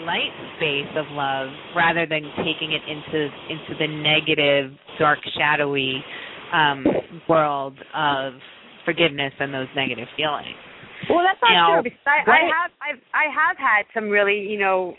[0.01, 6.03] light space of love rather than taking it into into the negative, dark, shadowy
[6.53, 6.85] um
[7.29, 8.35] world of
[8.85, 10.57] forgiveness and those negative feelings.
[11.09, 14.41] Well, that's not Now, true because I, I have I've I have had some really
[14.41, 14.95] you know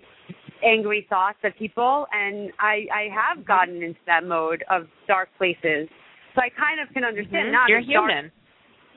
[0.65, 5.89] angry thoughts at people, and I I have gotten into that mode of dark places.
[6.35, 7.49] So I kind of can understand.
[7.49, 7.51] Mhm.
[7.51, 8.31] Not You're as dark human.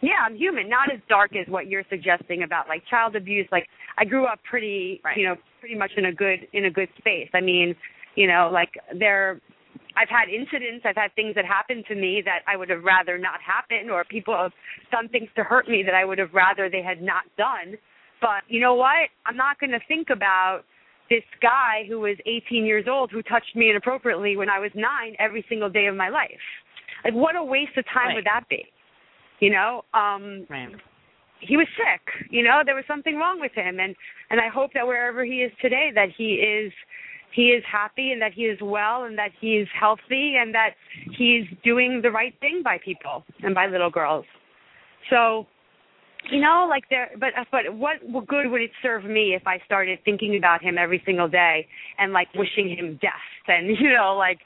[0.03, 0.69] Yeah, I'm human.
[0.69, 3.49] Not as dark as what you're suggesting about like child abuse.
[3.51, 3.67] Like
[3.99, 5.17] I grew up pretty, Right.
[5.17, 5.37] you know,
[5.67, 7.29] pretty much in a good in a good space.
[7.35, 7.75] I mean,
[8.15, 9.41] you know, like there
[9.97, 13.19] I've had incidents, I've had things that happened to me that I would have rather
[13.19, 14.53] not happen or people have
[14.93, 17.77] done things to hurt me that I would have rather they had not done.
[18.21, 19.11] But you know what?
[19.27, 20.61] I'm not going to think about
[21.11, 24.87] this guy who was 18 years old who touched me inappropriately when I was 9
[25.19, 26.31] every single day of my life.
[27.05, 28.15] Like what a waste of time Right.
[28.17, 28.67] would that be?
[29.41, 30.69] You know, um Right.
[31.41, 32.31] He was sick.
[32.31, 33.95] You know, there was something wrong with him, and
[34.31, 36.73] and I hope that wherever he is today, that he is
[37.37, 40.71] he is happy and that he is well and that he is healthy and that
[41.19, 44.25] he's doing the right thing by people and by little girls.
[45.11, 45.47] So,
[46.31, 49.99] you know, like there, but but what good would it serve me if I started
[50.05, 51.67] thinking about him every single day
[51.99, 53.13] and like wishing him death
[53.49, 54.39] and you know like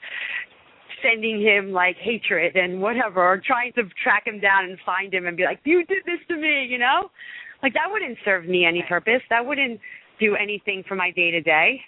[1.01, 5.27] sending him like hatred and whatever, or trying to track him down and find him
[5.27, 7.11] and be like, "You did this to me," you know?
[7.63, 9.21] Like that wouldn't serve me any purpose.
[9.29, 9.79] That wouldn't
[10.19, 11.81] do anything for my day to day.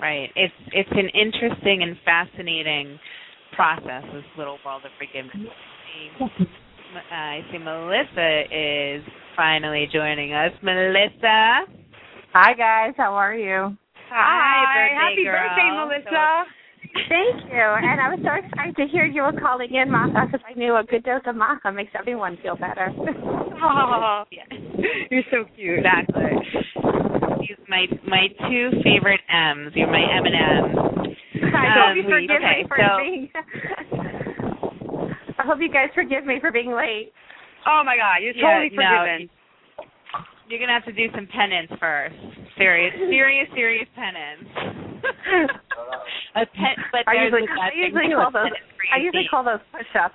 [0.00, 0.30] Right.
[0.34, 2.98] It's it's an interesting and fascinating
[3.54, 5.34] process, this little world of forgiveness.
[5.36, 6.44] I see,
[6.94, 9.04] uh, I see Melissa is
[9.36, 10.52] finally joining us.
[10.62, 11.66] Melissa.
[12.32, 13.76] Hi guys, how are you?
[14.10, 15.48] Hi, birthday happy girl.
[15.48, 16.59] birthday, Melissa.
[17.08, 17.60] Thank you.
[17.60, 20.76] And I was so excited to hear you were calling in, Martha, because I knew
[20.76, 22.90] a good dose of maca makes everyone feel better.
[23.62, 24.44] Oh, yeah.
[25.10, 25.80] You're so cute.
[25.80, 26.32] Exactly.
[27.44, 29.74] These my my two favorite M's.
[29.76, 30.64] You're my M and M.
[31.52, 33.28] I hope you Um, forgive okay, me for so- being.
[35.38, 37.12] I hope you guys forgive me for being late.
[37.66, 39.28] Oh my God, you're Yeah, totally no, forgiven.
[40.48, 42.16] You're gonna have to do some penance first.
[42.56, 44.48] Serious, serious, serious penance.
[46.36, 48.52] a pen, but I usually, I usually call those.
[48.94, 50.14] I usually call those push-ups.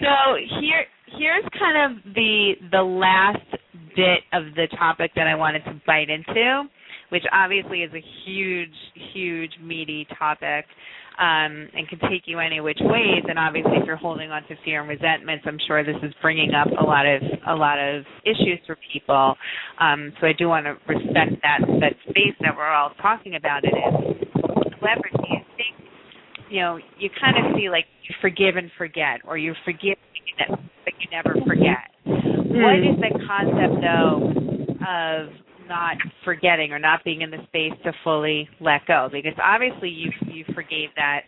[0.00, 0.84] so here
[1.18, 3.38] here's kind of the the last
[3.94, 6.64] bit of the topic that I wanted to bite into,
[7.10, 8.74] which obviously is a huge,
[9.12, 10.66] huge meaty topic.
[11.16, 13.24] Um, and can take you any which ways.
[13.26, 16.52] And obviously, if you're holding on to fear and resentments, I'm sure this is bringing
[16.52, 19.34] up a lot of a lot of issues for people.
[19.80, 23.64] Um, so I do want to respect that that space that we're all talking about
[23.64, 24.28] it in.
[24.76, 25.88] However, do you think
[26.50, 29.96] you know, you kind of see like you forgive and forget, or you forgive
[30.84, 31.90] but you never forget.
[32.04, 34.32] What is the concept though
[34.86, 35.28] of
[35.66, 39.08] not forgetting or not being in the space to fully let go?
[39.10, 41.22] Because obviously you you forgave that,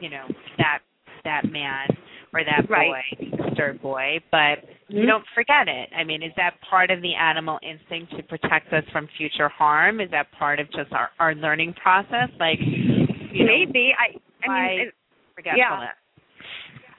[0.00, 0.26] you know,
[0.58, 0.80] that
[1.24, 1.88] that man
[2.32, 3.04] or that Right.
[3.20, 5.08] boy, disturbed boy, but you mm-hmm.
[5.08, 5.88] don't forget it.
[5.96, 10.00] I mean, is that part of the animal instinct to protect us from future harm?
[10.00, 12.28] Is that part of just our our learning process?
[12.38, 14.18] Like, you know, Maybe I.
[14.48, 14.94] I mean, it-
[15.34, 15.94] forgetfulness?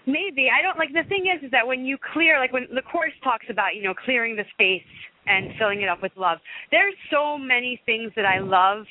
[0.05, 0.89] maybe I don't like.
[0.93, 3.83] The thing is, is that when you clear, like when the course talks about, you
[3.83, 4.83] know, clearing the space
[5.29, 6.39] and filling it up with love.
[6.71, 8.85] There's so many things that I love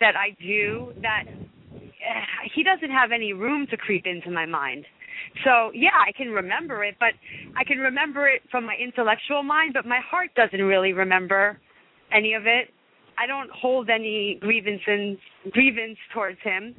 [0.00, 4.84] that I do that eh, he doesn't have any room to creep into my mind.
[5.44, 7.14] So yeah, I can remember it, but
[7.56, 11.58] I can remember it from my intellectual mind, but my heart doesn't really remember
[12.14, 12.68] any of it.
[13.18, 15.18] I don't hold any grievances
[15.52, 16.74] grievance towards him.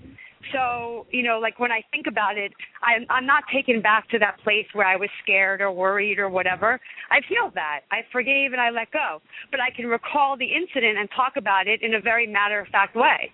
[0.52, 2.52] So, you know, like when I think about it,
[2.84, 6.30] I'm I'm not taken back to that place where I was scared or worried or
[6.30, 6.80] whatever.
[7.12, 7.82] I've healed that.
[7.92, 9.22] I forgave and I let go.
[9.52, 12.68] But I can recall the incident and talk about it in a very matter of
[12.68, 13.32] fact way.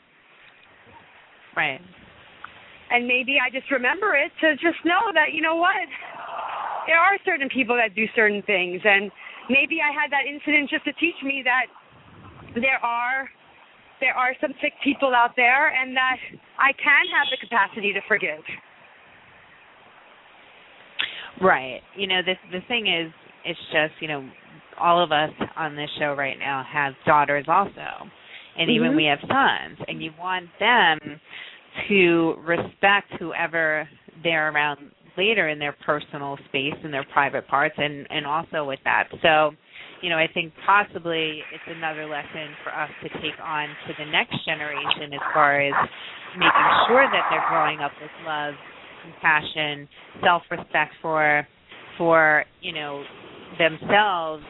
[1.55, 1.82] Right.
[2.91, 5.76] and maybe I just remember it to just know that you know what
[6.88, 9.12] there are certain people that do certain things and
[9.49, 11.68] maybe I had that incident just to teach me that
[12.55, 13.30] there are
[14.00, 16.18] there are some sick people out there and that
[16.58, 18.43] I can have the capacity to forgive.
[21.41, 21.82] Right.
[21.95, 23.12] You know, this the thing is
[23.45, 24.28] it's just, you know,
[24.80, 28.10] all of us on this show right now have daughters also.
[28.58, 28.95] And even Mhm.
[28.95, 31.20] we have sons and you want them
[31.88, 33.88] to respect whoever
[34.24, 38.80] they're around later in their personal space and their private parts and and also with
[38.84, 39.08] that.
[39.22, 39.56] So,
[40.02, 44.06] you know, I think possibly it's another lesson for us to take on to the
[44.06, 45.74] next generation as far as
[46.38, 48.54] making sure that they're growing up with love,
[49.04, 49.88] compassion,
[50.24, 51.47] self-respect for
[51.97, 53.04] for, you know,
[53.58, 54.43] themselves,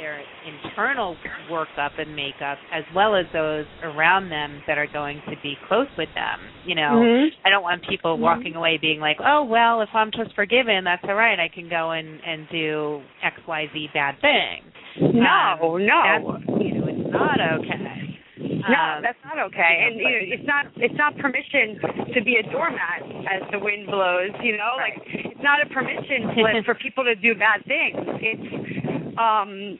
[0.00, 0.16] their
[0.48, 1.16] internal
[1.52, 5.88] workup and makeup as well as those around them that are going to be close
[5.98, 6.40] with them.
[6.64, 7.32] You know, Mhm.
[7.44, 11.04] I don't want people walking away being like, "Oh, well, if I'm just forgiven, that's
[11.04, 11.38] all right.
[11.38, 14.62] I can go and and do X, Y, Z bad thing."
[14.96, 16.02] No, Um, no.
[16.02, 18.16] That's, you know, it's not okay.
[18.40, 19.84] No, Um, that's not okay.
[19.86, 21.78] And you know, you know, it's not it's not permission
[22.14, 24.76] to be a doormat as the wind blows, you know?
[24.78, 24.96] Right.
[24.96, 27.96] Like it's not a permission slip for people to do bad things.
[28.20, 29.78] It's um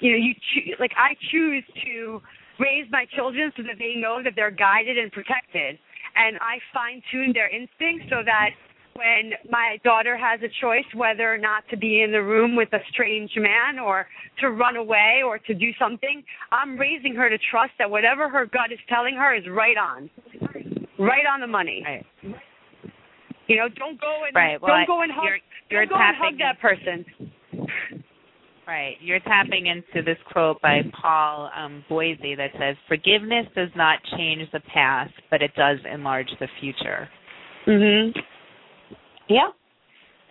[0.00, 2.20] you know, you choo- like I choose to
[2.58, 5.78] raise my children so that they know that they're guided and protected.
[6.16, 8.50] And I fine tune their instincts so that
[8.94, 12.72] when my daughter has a choice whether or not to be in the room with
[12.72, 14.06] a strange man or
[14.40, 16.22] to run away or to do something,
[16.52, 20.08] I'm raising her to trust that whatever her gut is telling her is right on.
[20.98, 21.82] Right on the money.
[21.84, 22.06] Right.
[23.48, 24.60] You know, don't go and Right.
[24.62, 27.04] Well, don't go and hug you're- you're don't go and hug that person.
[28.66, 28.96] Right.
[29.00, 34.50] You're tapping into this quote by Paul um, Boese that says, "Forgiveness does not change
[34.52, 37.08] the past, but it does enlarge the future."
[37.66, 38.14] Mhm.
[39.28, 39.50] Yeah.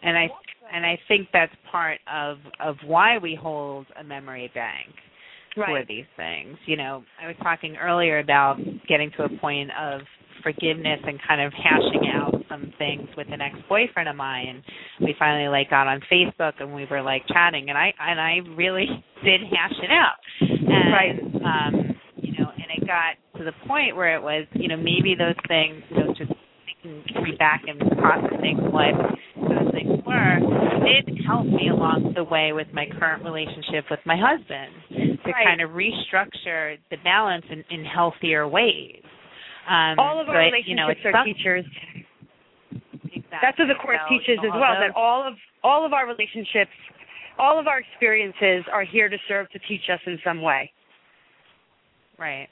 [0.02, 0.30] And I
[0.72, 4.96] and I think that's part of of why we hold a memory bank
[5.56, 6.58] for these things.
[6.66, 8.58] You know, I was talking earlier about
[8.88, 10.02] getting to a point of
[10.44, 14.62] forgiveness and kind of hashing out some things with an ex-boyfriend of mine.
[15.02, 18.38] We finally like got on Facebook and we were like chatting and I and I
[18.56, 18.88] really
[19.24, 20.18] did hash it out.
[20.41, 21.20] And Right.
[21.46, 25.16] um you know, and it got to the point where it was, you know, maybe
[25.18, 26.32] those things, you know, just
[26.84, 28.94] thinking back and processing what
[29.36, 30.39] those things were
[30.86, 34.72] did help me along the way with my current relationship with my husband.
[35.24, 35.46] to Right.
[35.46, 39.03] kind of restructure the balance in, in healthier ways.
[39.68, 41.66] Um, all of our but, relationships you know, are teachers.
[43.16, 43.39] Exactly.
[43.41, 44.76] That's what the course So, teaches as well.
[44.76, 46.72] those- That all of all of our relationships,
[47.39, 50.72] all of our experiences are here to serve to teach us in some way.
[52.18, 52.49] right.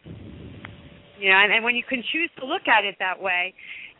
[1.19, 3.53] You know, and, and when you can choose to look at it that way,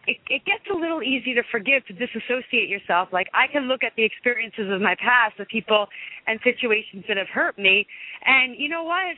[0.07, 3.09] it, it gets a little easy to forgive, to disassociate yourself.
[3.13, 5.87] Like I can look at the experiences of my past, the people
[6.25, 7.85] and situations that have hurt me,
[8.25, 9.15] and you know what?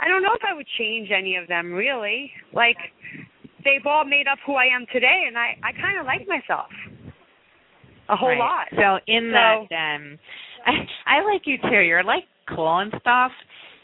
[0.00, 2.30] I don't know if I would change any of them really.
[2.52, 2.76] Like
[3.64, 6.68] they've all made up who I am today, and I I kind of like myself
[8.08, 8.38] a whole right.
[8.38, 8.66] lot.
[8.72, 10.18] So in So- that, um,
[10.66, 10.72] I,
[11.18, 11.80] I like you too.
[11.80, 12.24] You're like
[12.54, 13.32] cool and stuff.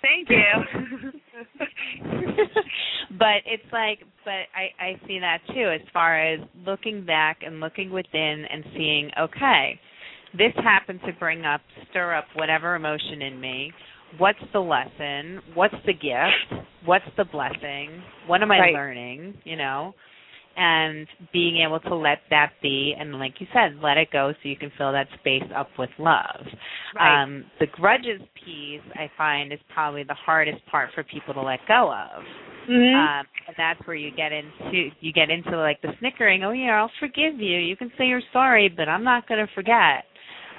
[0.02, 1.10] Thank you.
[3.18, 7.60] but it's like but I I see that too as far as looking back and
[7.60, 9.80] looking within and seeing okay
[10.36, 13.72] this happened to bring up stir up whatever emotion in me
[14.18, 18.74] what's the lesson what's the gift what's the blessing what am I Right.
[18.74, 19.94] learning you know
[20.56, 24.48] and being able to let that be and like you said let it go so
[24.48, 26.44] you can fill that space up with love
[26.94, 27.22] Right.
[27.22, 31.60] um the grudges piece i find is probably the hardest part for people to let
[31.68, 32.24] go of
[32.68, 32.94] Mhm.
[33.20, 36.80] um and that's where you get into you get into like the snickering oh yeah
[36.82, 40.04] i'll forgive you you can say you're sorry but i'm not going to forget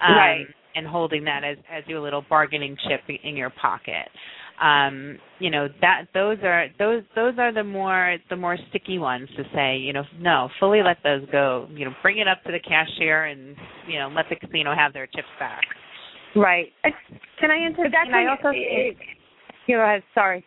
[0.02, 0.48] um Right.
[0.76, 4.08] And holding that as as your little bargaining chip in- your pocket
[4.62, 9.28] um you know that those are those those are the more the more sticky ones
[9.36, 12.52] to say you know no fully let those go you know bring it up to
[12.52, 13.56] the cashier and
[13.88, 15.64] you know let the casino have their chips back
[16.36, 16.72] right.
[17.40, 17.70] Can I?
[17.76, 18.98] But that's can I also it,
[19.68, 20.04] you go ahead.
[20.14, 20.44] Sorry.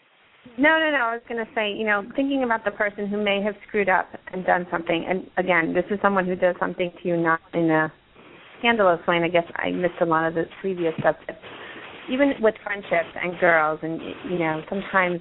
[0.59, 0.99] No, no, no.
[0.99, 3.89] I was going to say, you know, thinking about the person who may have screwed
[3.89, 7.41] up and done something, and again, this is someone who does something to you not
[7.55, 7.93] in a
[8.65, 11.17] scandalous way, and I guess I missed a lot of the previous stuff.
[11.27, 11.37] But
[12.11, 14.01] even with friendships and girls, and,
[14.31, 15.21] you know, sometimes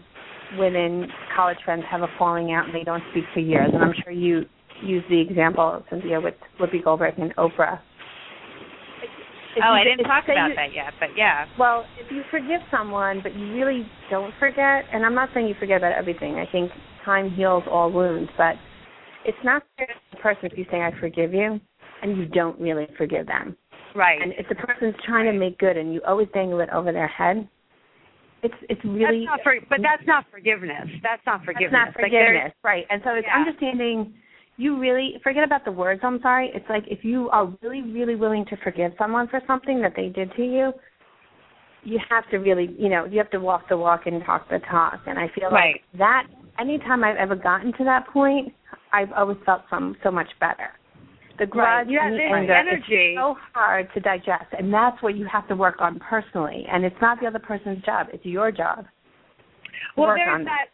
[0.57, 3.93] women, college friends, have a falling out and they don't speak for years, and I'm
[4.03, 4.45] sure you
[4.81, 7.79] use the example, Cynthia, with Whoopi Goldberg and Oprah.
[9.55, 12.23] If oh you- i didn't talk about you- that yet but yeah well, if you
[12.31, 16.35] forgive someone, but you really don't forget, and I'm not saying you forget about everything.
[16.39, 16.71] I think
[17.05, 18.55] time heals all wounds, but
[19.25, 21.59] it's not fair to the person if you say I forgive you,
[22.03, 23.57] and you don't really forgive them.
[23.95, 24.21] Right.
[24.21, 27.07] And if the person's trying to make good, and you always dangle it over their
[27.07, 27.47] head,
[28.43, 30.89] it's it's really that's not for, but that's not forgiveness.
[31.01, 31.71] That's not forgiveness.
[31.71, 32.85] that's not Like, forgiveness, right?
[32.89, 33.37] And so it's Yeah.
[33.37, 34.13] understanding.
[34.57, 36.01] You really forget about the words.
[36.03, 36.51] I'm sorry.
[36.53, 40.09] It's like if you are really, really willing to forgive someone for something that they
[40.09, 40.73] did to you,
[41.83, 44.59] you have to really, you know, you have to walk the walk and talk the
[44.59, 44.99] talk.
[45.07, 45.75] And I feel Right.
[45.75, 46.27] like that.
[46.59, 48.53] Anytime I've ever gotten to that point,
[48.91, 50.69] I've always felt some so much better.
[51.39, 53.13] The grudge Yeah, and the anger energy.
[53.13, 56.65] is so hard to digest, and that's what you have to work on personally.
[56.71, 58.86] And it's not the other person's job; it's your job.
[59.97, 60.65] well work there's that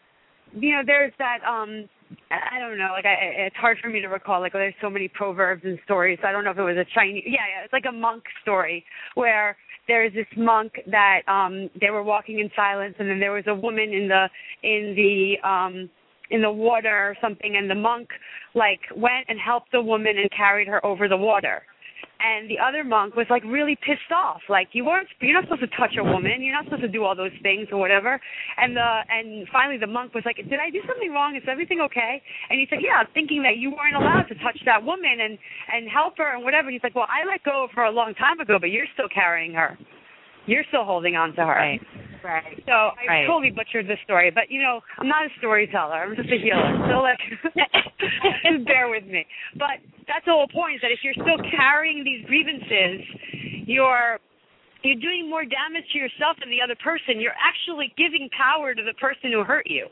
[0.53, 1.87] you know there's that um
[2.31, 3.15] I I don't know like I
[3.47, 6.43] it's hard for me to recall like there's so many proverbs and stories I don't
[6.43, 8.83] know if it was a Chinese yeah yeah it's like a monk story
[9.15, 9.55] where
[9.87, 13.55] there's this monk that um they were walking in silence and then there was a
[13.55, 14.27] woman in the
[14.63, 15.89] in the um
[16.29, 18.09] in the water or something and the monk
[18.55, 21.63] like went and helped the woman and carried her over the water.
[22.19, 24.41] And the other monk was like really pissed off.
[24.49, 26.43] Like you weren't you're not supposed to touch a woman.
[26.43, 28.19] You're not supposed to do all those things or whatever.
[28.57, 31.37] And the and finally the monk was like did i do something wrong?
[31.37, 32.21] Is everything okay?
[32.49, 35.39] And he said yeah thinking that you weren't allowed to touch that woman and
[35.71, 36.67] and help her and whatever.
[36.67, 38.89] And he's like well i let go of her a long time ago but you're
[38.93, 39.79] still carrying her.
[40.45, 41.55] You're still holding on to her.
[41.55, 41.81] Right
[42.23, 42.63] Right.
[42.65, 43.27] so I Right.
[43.27, 45.95] totally butchered the story, but you know, I'm not a storyteller.
[45.95, 46.75] I'm just a healer.
[46.91, 47.19] So like,
[48.43, 49.25] just bear with me.
[49.55, 53.05] But that's the whole point: is that if you're still carrying these grievances,
[53.67, 54.19] you're
[54.83, 57.19] you're doing more damage to yourself than the other person.
[57.19, 59.87] You're actually giving power to the person who hurt you,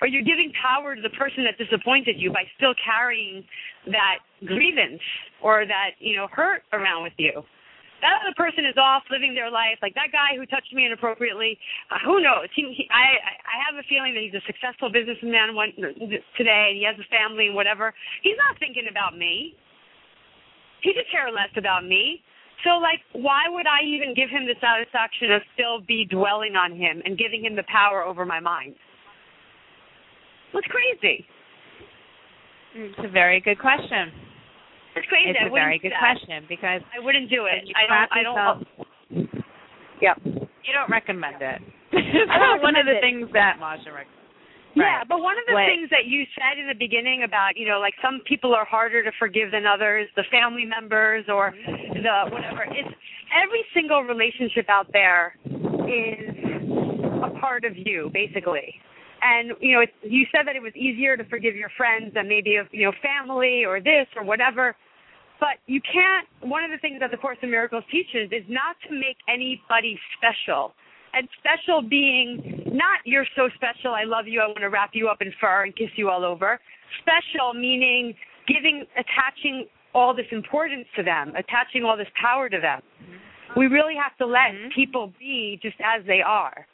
[0.00, 3.44] or you're giving power to the person that disappointed you by still carrying
[3.90, 5.02] that grievance
[5.42, 7.42] or that you know hurt around with you
[8.00, 9.78] that other person is off living their life.
[9.82, 11.58] Like that guy who touched me inappropriately,
[11.90, 12.46] uh, who knows?
[12.54, 15.74] He, he, I, I have a feeling that he's a successful businessman one,
[16.38, 17.94] today, and he has a family and whatever.
[18.22, 19.54] He's not thinking about me.
[20.82, 22.22] He could care less about me.
[22.66, 26.74] So, like, why would I even give him the satisfaction of still be dwelling on
[26.74, 28.74] him and giving him the power over my mind?
[30.52, 31.26] What's crazy?
[32.74, 34.27] it's a very good question
[34.96, 35.30] It's crazy.
[35.30, 37.64] it's I a very good question because I wouldn't do it.
[37.76, 38.08] I don't.
[38.12, 38.36] I don't.
[38.36, 38.88] yourself-
[40.00, 40.16] Yep.
[40.62, 41.58] you don't recommend it
[42.62, 43.00] one of the it.
[43.02, 44.14] things that Macha recommends
[44.76, 47.80] Yeah, but one of the things that you said in the beginning about, you know,
[47.80, 52.62] like some people are harder to forgive than others, the family members or the whatever.
[52.70, 52.94] It's
[53.34, 55.34] every single relationship out there
[55.90, 56.30] is
[57.26, 58.74] a part of you, basically.
[59.22, 62.28] And you know, it's, you said that it was easier to forgive your friends than
[62.28, 64.76] maybe of you know family or this or whatever.
[65.40, 66.26] But you can't.
[66.42, 69.98] One of the things that the Course in Miracles teaches is not to make anybody
[70.16, 70.72] special.
[71.14, 75.08] And special being not you're so special, I love you, I want to wrap you
[75.08, 76.60] up in fur and kiss you all over.
[77.00, 78.14] Special meaning
[78.46, 82.82] giving, attaching all this importance to them, attaching all this power to them.
[83.56, 84.72] We really have to let Mhm.
[84.72, 86.66] people be just as they are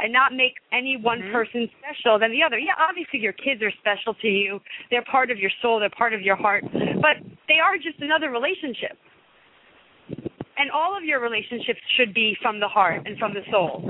[0.00, 1.32] and not make any one Mhm.
[1.32, 2.58] person special than the other.
[2.58, 4.60] Yeah, obviously your kids are special to you.
[4.90, 6.64] They're part of your soul, they're part of your heart,
[7.00, 7.18] but
[7.48, 8.98] they are just another relationship.
[10.56, 13.80] And all of your relationships should be from the heart and from the soul.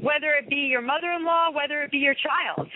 [0.00, 2.68] Whether it be your mother-in-law, whether it be your child.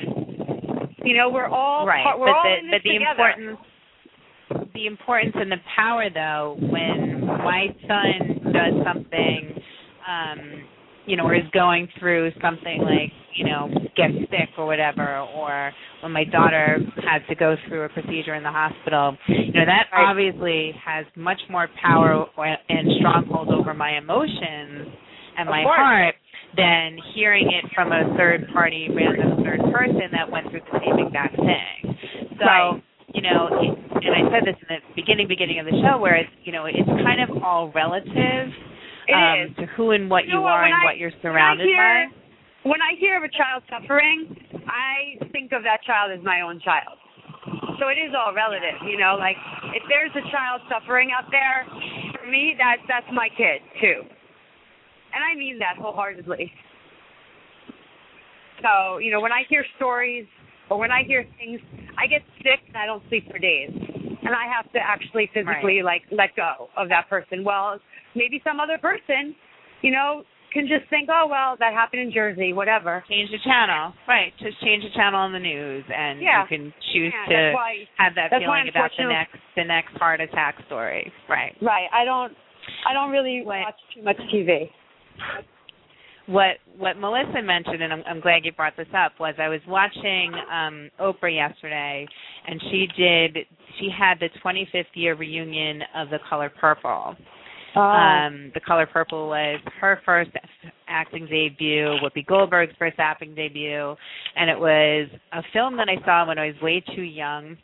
[1.05, 3.29] You know, we're all right part, we're but all the in this but the together.
[3.31, 3.61] importance
[4.75, 9.63] the importance and the power though when my son does something
[10.07, 10.66] um
[11.07, 15.73] you know or is going through something like you know get sick or whatever or
[16.03, 19.87] when my daughter had to go through a procedure in the hospital you know that
[19.95, 22.27] obviously has much more power
[22.69, 24.89] and stronghold over my emotions
[25.39, 26.15] and my heart
[26.57, 31.07] than hearing it from a third party random third person that went through the same
[31.07, 31.97] exact thing.
[32.39, 32.83] So Right.
[33.15, 33.73] you know, it,
[34.05, 36.67] and I said this in the beginning beginning of the show, where it's you know
[36.67, 38.49] it's kind of all relative
[39.15, 42.11] um, to who and what You you, know are and I- what you're surrounded hear-
[42.13, 42.69] by.
[42.69, 44.35] When I hear of a child suffering,
[44.67, 46.99] I think of that child as my own child.
[47.79, 49.15] So it is all relative, you know.
[49.15, 49.37] Like
[49.73, 51.63] if there's a child suffering out there,
[52.19, 54.03] for me, that that's my kid too,
[55.15, 56.51] and I mean that wholeheartedly.
[58.63, 60.27] So you know, when I hear stories
[60.71, 61.61] or when I hear things,
[61.97, 65.83] I get sick and I don't sleep for days, and I have to actually physically
[65.85, 67.45] like let go of that person.
[67.45, 67.79] Well,
[68.17, 69.35] maybe some other person,
[69.83, 70.23] you know,
[70.53, 73.05] can just think, oh well, that happened in Jersey, whatever.
[73.09, 74.33] Change the channel, right?
[74.41, 76.43] Just change the channel on the news, and Yeah.
[76.43, 77.87] you can choose Yeah, to why.
[77.99, 81.55] have that feeling about the next the next heart attack story, right?
[81.61, 81.89] Right.
[81.93, 82.33] I don't.
[82.89, 84.71] I don't really What- watch too much TV.
[86.27, 89.61] what what Melissa mentioned, and I'm, I'm glad you brought this up, was I was
[89.69, 92.07] watching um, Oprah yesterday,
[92.47, 93.39] and she did
[93.79, 97.15] she had the 25th year reunion of The Color Purple.
[97.77, 100.31] Um, the Color Purple was her first
[100.89, 103.95] acting debut, Whoopi Goldberg's first acting debut,
[104.35, 107.57] and it was a film that I saw when I was way too young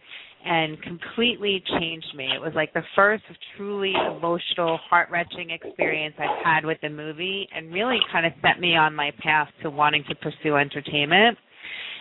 [0.44, 2.28] and completely changed me.
[2.34, 3.22] It was like the first
[3.56, 8.60] truly emotional, heart wrenching experience I've had with the movie and really kind of set
[8.60, 11.38] me on my path to wanting to pursue entertainment.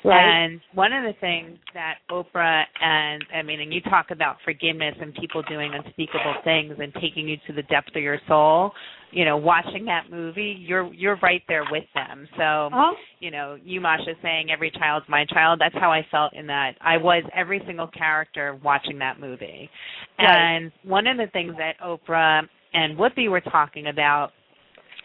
[0.04, 0.46] Right.
[0.46, 4.96] And one of the things that Oprah and I mean, and you talk about forgiveness
[5.00, 8.72] and people doing unspeakable things and taking you to the depth of your soul.
[9.12, 12.28] You know, watching that movie, you're you're right there with them.
[12.38, 12.96] So Uh-huh.
[13.20, 15.60] you know, you Macha saying every child's my child.
[15.60, 16.76] That's how I felt in that.
[16.82, 19.70] I was every single character watching that movie.
[20.18, 20.56] Right.
[20.56, 22.42] And one of the things that Oprah
[22.74, 24.32] and Whoopi were talking about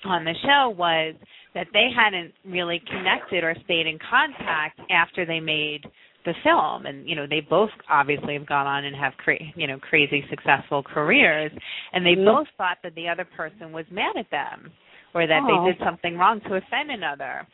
[0.05, 1.15] on the show was
[1.57, 5.81] that they hadn't really connected or stayed in contact after they made
[6.27, 9.67] the film and you know they both obviously have gone on and have cra- you
[9.67, 11.51] know crazy successful careers
[11.93, 12.25] and they Mhm.
[12.27, 14.71] both thought that the other person was mad at them
[15.15, 15.65] or that Oh.
[15.65, 17.47] they did something wrong to offend another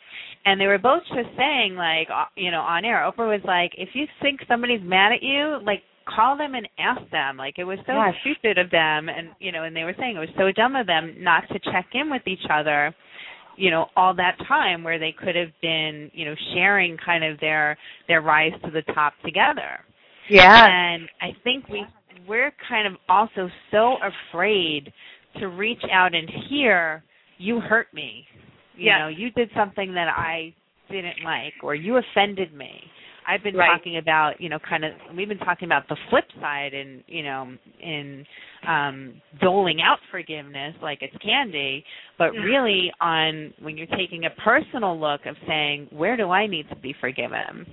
[0.47, 3.73] and they were both just saying like uh, you know on air oprah was like
[3.77, 7.65] if you think somebody's mad at you like call them and ask them like it
[7.65, 8.15] was so Yes.
[8.23, 10.87] stupid of them and you know and they were saying it was so dumb of
[10.87, 12.93] them not to check in with each other
[13.57, 17.39] you know all that time where they could have been you know sharing kind of
[17.41, 17.77] their
[18.09, 19.81] their rise to the top together
[20.29, 20.67] Yeah.
[20.67, 21.85] and i think we
[22.29, 23.97] we're kind of also so
[24.31, 24.93] afraid
[25.39, 27.03] to reach out and hear
[27.39, 28.25] you hurt me
[28.77, 28.99] you Yes.
[29.01, 30.55] know you did something that i
[30.91, 32.71] didn't like or you offended me
[33.29, 33.77] i've been Right.
[33.77, 37.23] talking about you know kind of we've been talking about the flip side and you
[37.23, 38.25] know in
[38.69, 41.85] um doling out forgiveness like it's candy
[42.19, 46.69] but really on when you're taking a personal look of saying where do i need
[46.69, 47.67] to be forgiven?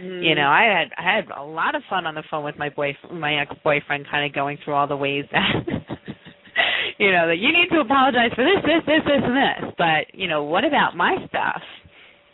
[0.00, 2.70] You know i had i had a lot of fun on the phone with my
[2.70, 5.52] boy my ex boyfriend kind of going through all the ways that
[6.98, 9.74] you know that you need to apologize for this this this this and this.
[9.76, 11.60] But you know what about my stuff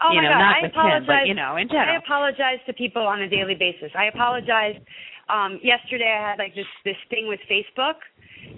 [0.02, 1.00] Oh you my know God, not I with apologize.
[1.00, 3.90] him but you know in I apologize to people on a daily basis.
[3.96, 4.76] I apologize.
[5.28, 7.98] Um, yesterday I had like this this thing with Facebook,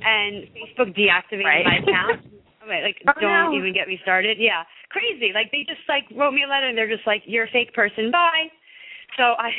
[0.03, 1.65] and Facebook deactivated Right.
[1.65, 2.21] my account.
[2.69, 3.57] Wait, like Oh, don't no.
[3.57, 4.37] even get me started.
[4.39, 5.33] Yeah, crazy.
[5.33, 7.73] Like they just like wrote me a letter and they're just like, "You're a fake
[7.73, 8.11] person.
[8.11, 8.53] Bye."
[9.17, 9.51] So I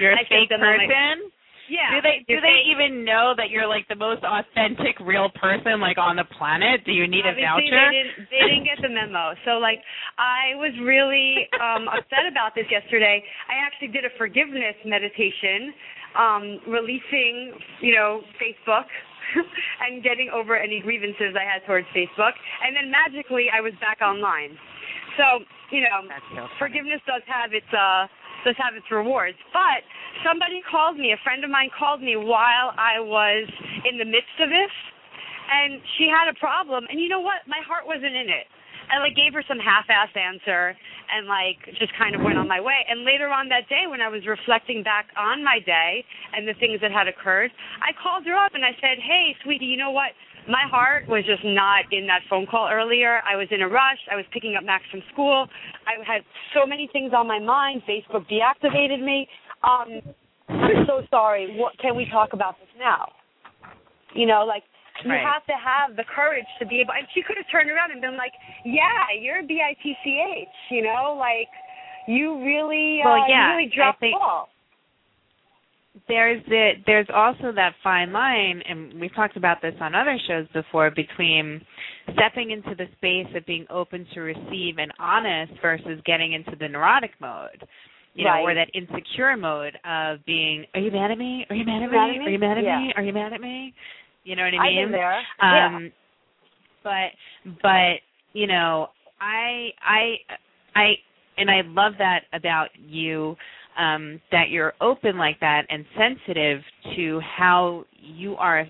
[0.00, 1.30] you're a I fake person
[1.70, 1.94] Yeah.
[1.94, 6.02] Do they do they even know that you're like the most authentic real person like
[6.02, 6.82] on the planet?
[6.82, 7.62] Do you need a voucher?
[7.62, 9.38] They didn't, they didn't get the memo.
[9.46, 9.78] So, like,
[10.18, 13.22] I was really um, upset about this yesterday.
[13.46, 15.70] I actually did a forgiveness meditation,
[16.18, 18.90] um, releasing, you know, Facebook
[19.86, 22.34] and getting over any grievances I had towards Facebook.
[22.66, 24.58] And then magically, I was back online.
[25.14, 26.02] So, you know,
[26.34, 28.10] so forgiveness does have its uh
[28.44, 29.38] does have its rewards.
[29.52, 29.84] But
[30.24, 33.48] somebody called me, a friend of mine called me while I was
[33.88, 34.72] in the midst of this
[35.50, 37.46] and she had a problem and you know what?
[37.46, 38.46] My heart wasn't in it.
[38.90, 40.74] I like gave her some half assed answer
[41.14, 42.82] and like just kind of went on my way.
[42.90, 46.04] And later on that day when I was reflecting back on my day
[46.34, 47.50] and the things that had occurred,
[47.82, 50.10] I called her up and I said, Hey, sweetie, you know what?
[50.50, 53.22] My heart was just not in that phone call earlier.
[53.22, 54.02] I was in a rush.
[54.10, 55.46] I was picking up Max from school.
[55.86, 56.22] I had
[56.52, 57.82] so many things on my mind.
[57.86, 59.28] Facebook deactivated me.
[59.62, 60.02] Um,
[60.48, 61.54] I'm so sorry.
[61.54, 63.12] What can we talk about this now?
[64.12, 64.64] You know, like
[65.04, 65.22] you Right.
[65.22, 66.92] have to have the courage to be able.
[66.92, 71.14] And she could have turned around and been like, "Yeah, you're a bitch," you know,
[71.14, 71.48] like
[72.06, 74.49] you really, Well, uh, yeah, you really dropped the ball.
[76.08, 80.46] There's the there's also that fine line and we've talked about this on other shows
[80.54, 81.60] before between
[82.14, 86.68] stepping into the space of being open to receive and honest versus getting into the
[86.68, 87.64] neurotic mode
[88.14, 91.44] you know or that insecure mode of being are you mad at me?
[91.50, 92.78] Are you mad at me, are you mad at Yeah.
[92.78, 93.74] me are you mad at me?
[94.24, 94.82] You know what i I've mean?
[94.84, 95.22] been there.
[95.42, 95.92] um
[96.84, 97.10] but
[97.62, 97.94] but
[98.32, 98.88] you know
[99.20, 100.14] i i
[100.76, 100.92] i
[101.36, 103.34] and i love that about you
[103.78, 106.60] um that you're open like that and sensitive
[106.96, 108.66] to how you are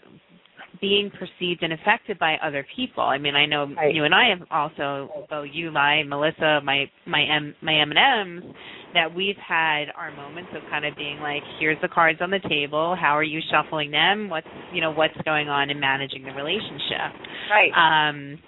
[0.80, 3.02] being perceived and affected by other people.
[3.02, 3.94] I mean, I know Right.
[3.94, 8.42] you and I have also, well, you, my Melissa, my my M my M and
[8.44, 8.54] M's,
[8.94, 12.40] that we've had our moments of kind of being like, here's the cards on the
[12.48, 12.96] table.
[12.98, 14.28] How are you shuffling them?
[14.30, 17.12] What's you know what's going on in managing the relationship?
[17.50, 17.72] Right.
[18.08, 18.38] um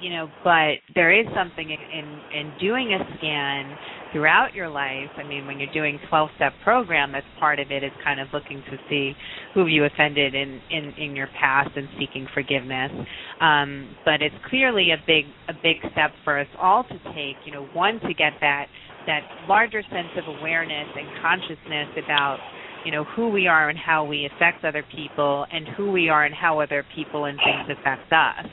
[0.00, 3.76] you know but there is something in in, in doing a scan
[4.14, 7.82] throughout your life i mean when you're doing 12 step program that's part of it
[7.82, 9.12] is kind of looking to see
[9.54, 12.92] who you offended in in in your past and seeking forgiveness
[13.40, 17.52] um but it's clearly a big a big step for us all to take you
[17.52, 18.66] know one to get that
[19.06, 22.38] that larger sense of awareness and consciousness about
[22.84, 26.24] you know who we are and how we affect other people and who we are
[26.24, 28.46] and how other people and things affect us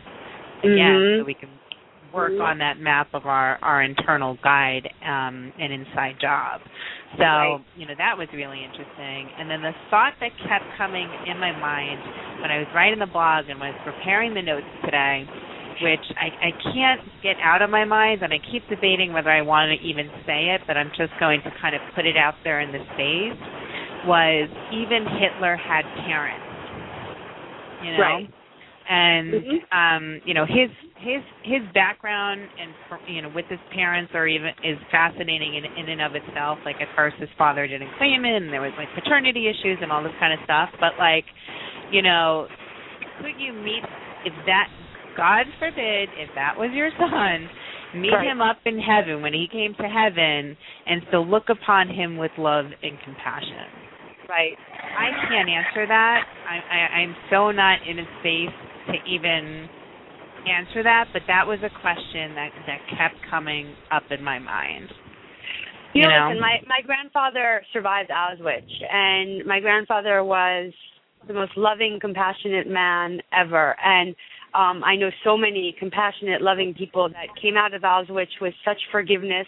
[0.64, 1.20] again Mhm.
[1.20, 1.61] so we can
[2.14, 6.62] work on that map of our our internal guide um and inside job
[7.18, 7.66] so Right.
[7.78, 11.52] you know that was really interesting and then the thought that kept coming in my
[11.52, 12.00] mind
[12.42, 15.26] when i was writing the blog and was preparing the notes today
[15.82, 19.42] which I, I can't get out of my mind, and I keep debating whether I
[19.42, 22.36] want to even say it, but I'm just going to kind of put it out
[22.44, 23.40] there in the space.
[24.06, 26.46] Was even Hitler had parents,
[27.82, 28.30] you know, Right.
[28.92, 29.60] And Mhm.
[29.72, 32.76] um, you know his his his background and
[33.08, 36.60] you know with his parents are even is fascinating in in and of itself.
[36.66, 39.92] Like at first his father didn't claim it, and there was like paternity issues and
[39.92, 40.70] all this kind of stuff.
[40.80, 41.26] But like,
[41.90, 42.48] you know,
[43.22, 43.84] could you meet
[44.26, 44.68] if that
[45.16, 47.50] God forbid if that was your son,
[47.96, 48.28] meet Right.
[48.28, 52.32] him up in heaven when he came to heaven, and still look upon him with
[52.38, 53.68] love and compassion.
[54.28, 54.58] Right.
[54.98, 56.28] I can't answer that.
[56.48, 58.52] I, I I'm so not in a space
[58.88, 59.68] to even
[60.48, 64.90] answer that, but that was a question that that kept coming up in my mind.
[65.94, 66.28] You, You know, know?
[66.30, 70.72] listen, my my grandfather survived Auschwitz, and my grandfather was
[71.28, 73.76] the most loving, compassionate man ever.
[73.84, 74.16] And
[74.54, 78.80] um, I know so many compassionate, loving people that came out of Auschwitz with such
[78.92, 79.48] forgiveness,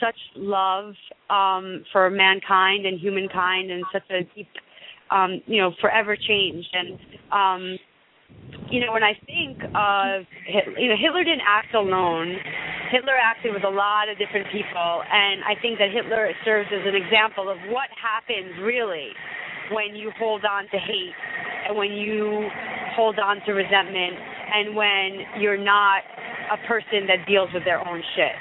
[0.00, 0.94] such love
[1.30, 4.48] um, for mankind and humankind, and such a deep,
[5.10, 6.68] um, you know, forever changed.
[6.72, 6.98] And
[7.32, 7.78] um,
[8.70, 10.26] you know, when I think of,
[10.78, 12.36] you know, Hitler didn't act alone.
[12.90, 16.86] Hitler acted with a lot of different people, and I think that Hitler serves as
[16.86, 19.10] an example of what happens really
[19.72, 21.14] when you hold on to hate
[21.68, 22.48] and when you
[22.94, 24.14] hold on to resentment
[24.54, 26.02] and when you're not
[26.52, 28.34] a person that deals with their own shit.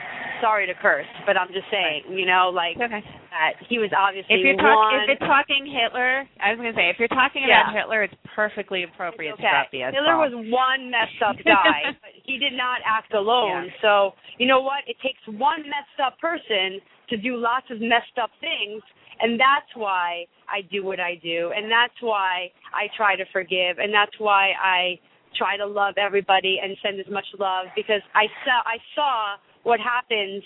[0.45, 3.01] Sorry to curse, but I'm just saying, you know, like Okay.
[3.33, 4.61] that he was obviously If you're one.
[4.61, 7.81] talking, if you're talking Hitler, I was going to say, if you're talking about Yeah.
[7.81, 9.95] Hitler, it's perfectly appropriate It's to drop the okay.
[9.97, 13.73] Hitler was one messed up guy, but he did not act alone.
[13.73, 13.81] Yeah.
[13.81, 14.85] So you know what?
[14.85, 16.77] It takes one messed up person
[17.09, 18.85] to do lots of messed up things,
[19.25, 23.79] and that's why I do what I do, and that's why I try to forgive,
[23.81, 24.99] and that's why I
[25.33, 29.35] try to love everybody and send as much love because I saw I saw
[29.65, 30.43] what happens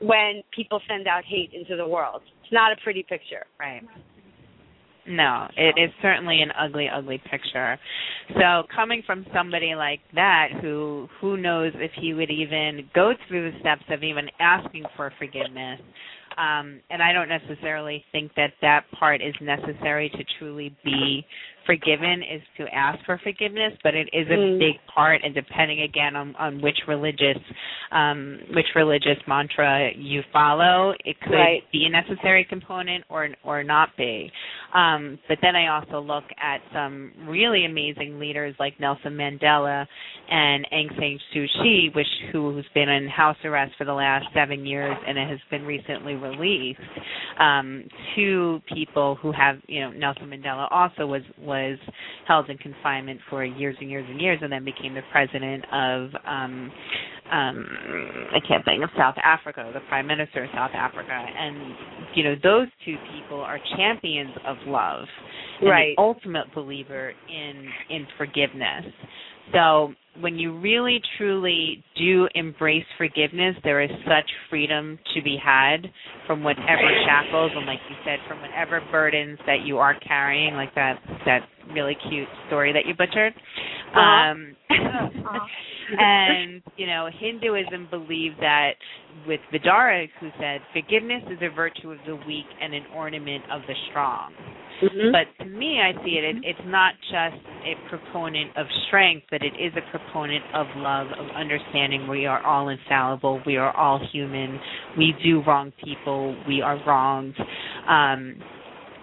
[0.00, 2.22] when people send out hate into the world.
[2.42, 3.44] It's not a pretty picture.
[3.58, 3.82] Right.
[5.06, 7.78] no, it is certainly an ugly, ugly picture.
[8.34, 13.50] So coming from somebody like that, who who knows if he would even go through
[13.50, 15.80] the steps of even asking for forgiveness,
[16.38, 21.26] um, and I don't necessarily think that that part is necessary to truly be
[21.66, 24.58] forgiven is to ask for forgiveness, but it is a Mm.
[24.58, 27.38] big part, and depending again on, on which religious
[27.92, 31.62] um, which religious mantra you follow, it could Right.
[31.72, 34.30] be a necessary component or or not be.
[34.72, 39.86] Um, but then I also look at some really amazing leaders like Nelson Mandela
[40.30, 44.64] and Aung San Suu Kyi, which who's been in house arrest for the last seven
[44.64, 46.80] years and it has been recently released.
[47.38, 51.78] Um, two people who have, you know, Nelson Mandela also was was
[52.26, 56.00] held in confinement for years and years and years, and then became the president of.
[56.26, 56.72] Um,
[57.30, 57.58] um
[58.32, 61.56] I can't think of South Africa, the Prime Minister of South Africa, and
[62.14, 65.06] you know those two people are champions of love,
[65.60, 65.94] and Right.
[65.96, 67.56] the ultimate believer in
[67.88, 68.84] in forgiveness.
[69.52, 75.86] So when you really truly do embrace forgiveness, there is such freedom to be had
[76.26, 80.74] from whatever shackles and, like you said, from whatever burdens that you are carrying, like
[80.74, 81.40] that that
[81.72, 83.32] really cute story that you butchered.
[83.94, 84.00] Uh-huh.
[84.00, 85.46] Um, Uh-huh.
[85.98, 88.72] and you know, Hinduism believed that
[89.26, 93.62] with Vidura, who said forgiveness is a virtue of the weak and an ornament of
[93.66, 94.32] the strong.
[94.82, 95.12] Mhm.
[95.12, 99.42] But to me, I see it, it, it's not just a proponent of strength, but
[99.42, 100.09] it is a proponent
[100.54, 104.60] of love, of understanding we are all infallible, we are all human,
[104.96, 107.36] we do wrong people, we are wronged.
[107.88, 108.44] Um,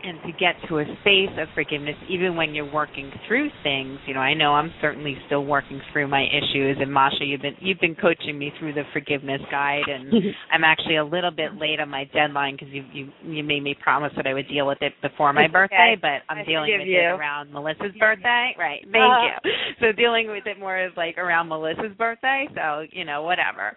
[0.03, 4.13] and to get to a space of forgiveness, even when you're working through things, you
[4.13, 6.77] know, I know I'm certainly still working through my issues.
[6.79, 10.13] And Macha, you've been you've been coaching me through the forgiveness guide, and
[10.51, 13.75] I'm actually a little bit late on my deadline because you you you made me
[13.81, 16.01] promise that I would deal with it before my birthday, okay.
[16.01, 16.99] but I'm I dealing with you.
[16.99, 18.55] it around Melissa's birthday.
[18.57, 18.81] Right.
[18.91, 19.39] Thank Uh-huh.
[19.43, 19.51] you.
[19.81, 22.47] So dealing with it more is like around Melissa's birthday.
[22.55, 23.75] So you know whatever,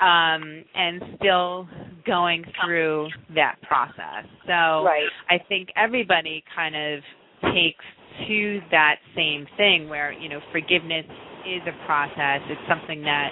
[0.00, 1.68] um, and still
[2.06, 4.24] going through that process.
[4.46, 5.08] So right.
[5.30, 7.00] I think everybody kind of
[7.54, 7.84] takes
[8.28, 11.06] to that same thing where, you know, forgiveness
[11.46, 12.40] is a process.
[12.48, 13.30] It's something that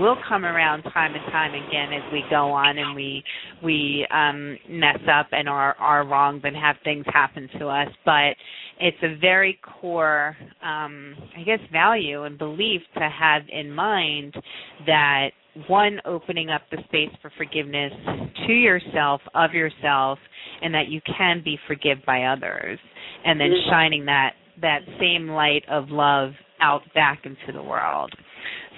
[0.00, 3.22] will come around time and time again as we go on and we
[3.62, 8.34] we um mess up and are are wronged and have things happen to us but
[8.80, 14.34] it's a very core um i guess value and belief to have in mind
[14.86, 15.30] that
[15.68, 17.92] one opening up the space for forgiveness
[18.46, 20.18] to yourself of yourself
[20.62, 22.78] and that you can be forgive by others
[23.24, 23.68] and then Mhm.
[23.68, 28.14] shining that that same light of love out back into the world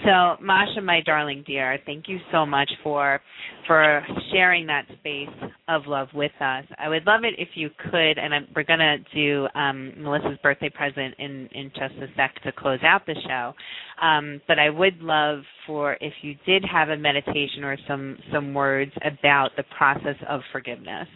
[0.04, 3.20] so Macha my darling dear thank you so much for
[3.66, 5.28] for sharing that space
[5.68, 8.80] of love with us i would love it if you could and I'm, we're going
[8.80, 13.16] to do um, melissa's birthday present in in just a sec to close out the
[13.26, 13.52] show
[14.04, 18.54] um, but i would love for if you did have a meditation or some some
[18.54, 21.08] words about the process of forgiveness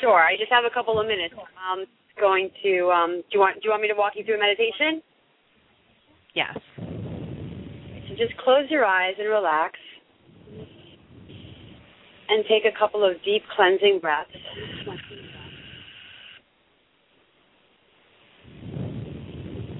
[0.00, 0.18] Sure.
[0.18, 1.32] I just have a couple of minutes.
[1.36, 1.86] Um,
[2.18, 2.90] going to.
[2.90, 3.56] Um, do you want?
[3.56, 5.00] Do you want me to walk you through a meditation?
[6.36, 6.56] yes
[8.08, 9.78] So just close your eyes and relax,
[12.28, 14.30] and take a couple of deep cleansing breaths.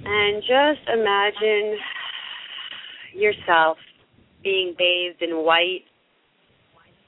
[0.08, 1.76] And just imagine
[3.14, 3.78] yourself
[4.44, 5.82] being bathed in white,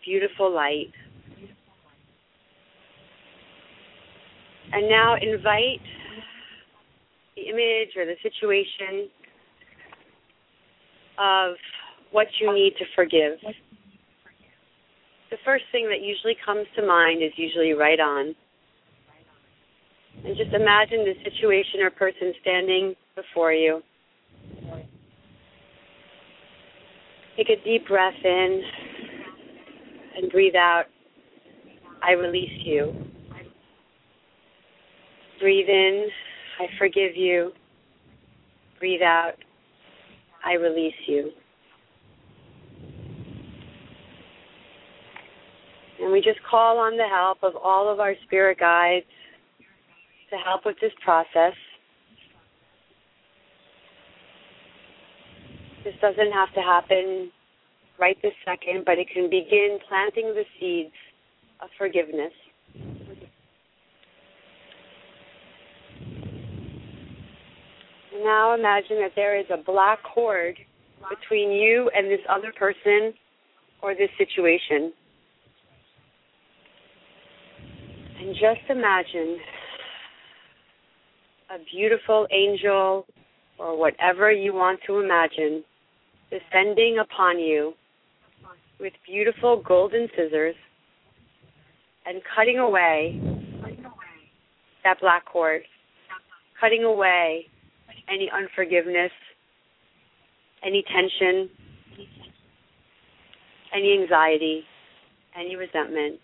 [0.05, 0.93] beautiful light.
[4.73, 5.81] And now invite
[7.37, 9.09] the image or the situation
[11.19, 11.55] of
[12.13, 13.39] what you need to forgive.
[15.31, 18.35] The first thing that usually comes to mind is usually right on.
[20.25, 23.83] And just imagine the situation or person standing before you.
[27.37, 28.63] Take a deep breath in
[30.17, 30.85] and breathe out.
[32.03, 32.93] I release you.
[35.41, 36.09] Breathe in.
[36.59, 37.53] I forgive you.
[38.81, 39.35] Breathe out.
[40.45, 41.31] I release you.
[46.01, 49.07] And we just call on the help of all of our spirit guides
[50.31, 51.55] to help with this process.
[55.85, 57.31] This doesn't have to happen
[57.99, 60.95] right this second, but it can begin planting the seeds
[61.61, 62.33] of forgiveness.
[68.23, 70.57] Now imagine that there is a black cord
[71.09, 73.15] between you and this other person
[73.83, 74.93] or this situation.
[78.21, 79.39] And just imagine
[81.51, 83.07] a beautiful angel
[83.59, 85.63] or whatever you want to imagine
[86.31, 87.75] descending upon you
[88.81, 90.57] with beautiful golden scissors
[92.07, 93.21] and cutting away
[94.85, 95.63] that black cord,
[96.61, 97.47] cutting away
[98.13, 99.13] any unforgiveness,
[100.65, 101.49] any tension,
[103.75, 104.65] any anxiety,
[105.39, 106.19] any resentment.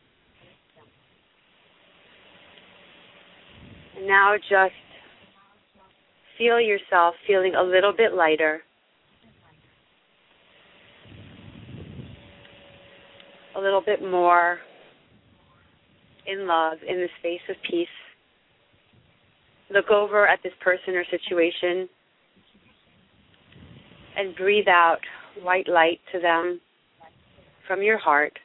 [3.97, 4.73] And now just
[6.37, 8.63] feel yourself feeling a little bit lighter.
[13.57, 14.59] A little bit more
[16.27, 17.87] in love, in the space of peace.
[19.75, 21.89] Look over at this person or situation
[24.17, 25.01] and breathe out
[25.43, 26.61] white light to them
[27.67, 28.39] from your heart,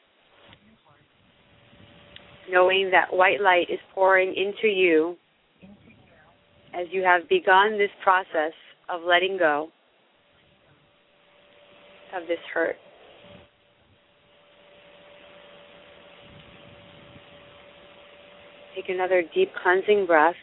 [2.50, 5.16] knowing that white light is pouring into you
[6.74, 8.54] as you have begun this process
[8.90, 9.70] of letting go
[12.16, 12.76] of this hurt.
[18.74, 20.34] Take another deep cleansing breath.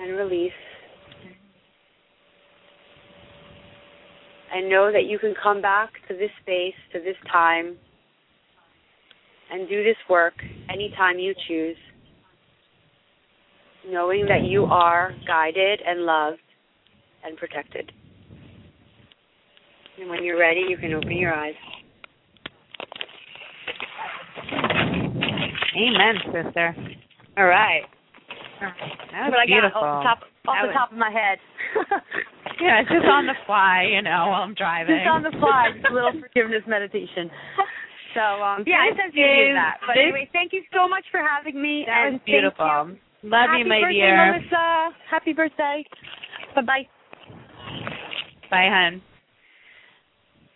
[0.00, 0.52] And release.
[4.52, 7.76] And know that you can come back to this space, to this time,
[9.50, 10.34] and do this work
[10.72, 11.76] anytime you choose,
[13.86, 16.38] knowing that you are guided and loved
[17.24, 17.90] and protected.
[19.98, 21.54] And when you're ready, you can open your eyes.
[25.76, 26.74] Amen, sister.
[27.36, 27.82] All right.
[28.60, 29.80] That was I beautiful.
[29.80, 30.18] got off the top,
[30.48, 31.38] off the was- top of my head.
[32.60, 34.94] Yeah, it's just on the fly, you know, while I'm driving.
[34.94, 37.28] Just on the fly, just a little forgiveness meditation.
[38.14, 39.78] So um, yeah, I sent you is- that.
[39.84, 41.82] But this- anyway, thank you so much for having me.
[41.84, 42.40] That and was thank you.
[42.46, 42.94] beautiful.
[43.26, 44.32] Love Happy you, my birthday, dear.
[44.38, 44.90] Melissa.
[45.10, 45.84] Happy birthday.
[46.54, 46.86] Bye bye.
[48.50, 49.02] Bye, hun.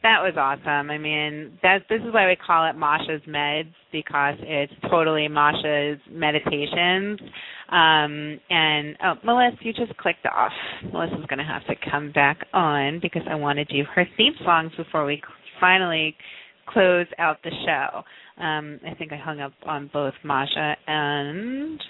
[0.03, 0.91] That was awesome.
[0.91, 7.19] I mean, this is why we call it Macha's Meds because it's totally Macha's meditations.
[7.69, 10.53] Um, and oh, Melissa, you just clicked off.
[10.93, 14.35] Melissa's going to have to come back on because I want to do her theme
[14.45, 15.20] songs before we
[15.61, 16.15] finally
[16.69, 18.03] close out the show.
[18.43, 21.81] Um, I think I hung up on both Macha and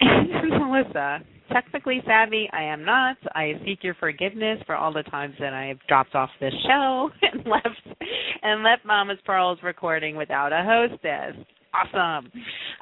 [0.70, 1.20] Melissa.
[1.52, 3.16] Technically savvy, I am not.
[3.34, 7.10] I seek your forgiveness for all the times that I have dropped off this show
[7.22, 8.00] and left
[8.42, 11.44] and left Momma's Pearls recording without a hostess.
[11.72, 12.32] Awesome.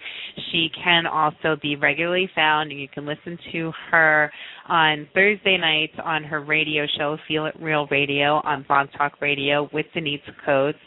[0.52, 4.32] She can also be regularly found, and you can listen to her
[4.68, 9.70] on Thursday nights on her radio show, Feel It Real Radio, on Blog Talk Radio
[9.74, 10.78] with Denise Coates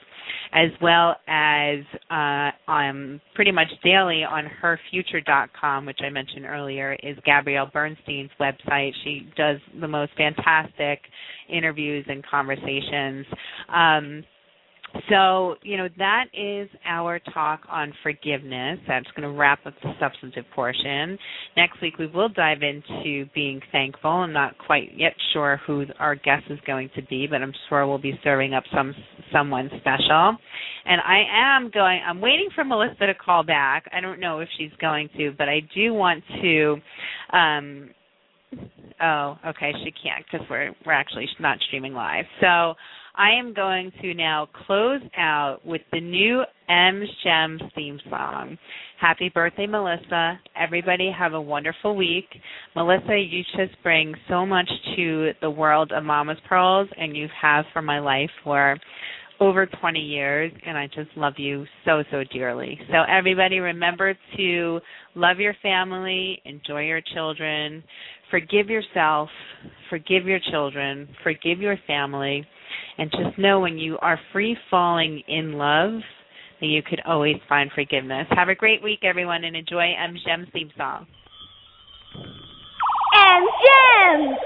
[0.52, 1.80] as well as
[2.10, 8.92] uh, um, pretty much daily on herfuture.com, which I mentioned earlier, is Gabrielle Bernstein's website.
[9.02, 11.00] She does the most fantastic
[11.48, 13.26] interviews and conversations.
[13.68, 14.24] Um,
[15.08, 18.78] so, you know, that is our talk on forgiveness.
[18.86, 21.18] That's going to wrap up the substantive portion.
[21.56, 24.10] Next week, we will dive into being thankful.
[24.10, 27.86] I'm not quite yet sure who our guest is going to be, but I'm sure
[27.86, 28.94] we'll be serving up some
[29.32, 30.36] someone special.
[30.86, 32.00] And I am going.
[32.06, 33.84] I'm waiting for Melissa to call back.
[33.92, 36.76] I don't know if she's going to, but I do want to.
[37.36, 37.90] Um,
[39.02, 42.24] oh, okay, she can't because we're we're actually not streaming live.
[42.40, 42.74] So.
[43.16, 48.58] I am going to now close out with the new M's Gems theme song.
[49.00, 50.40] Happy birthday, Melissa.
[50.60, 52.26] Everybody have a wonderful week.
[52.74, 57.64] Melissa, you just bring so much to the world of Momma's Pearls, and you have
[57.72, 58.76] for my life for
[59.38, 62.78] over 20 years, and I just love you so, so dearly.
[62.88, 64.80] So, everybody, remember to
[65.14, 67.84] love your family, enjoy your children,
[68.30, 69.28] forgive yourself,
[69.88, 72.44] forgive your children, forgive your family
[72.98, 76.00] and just know when you are free falling in love
[76.60, 78.26] that you could always find forgiveness.
[78.30, 81.06] Have a great week, everyone, and enjoy M's Gems theme song.
[83.14, 84.36] and gems.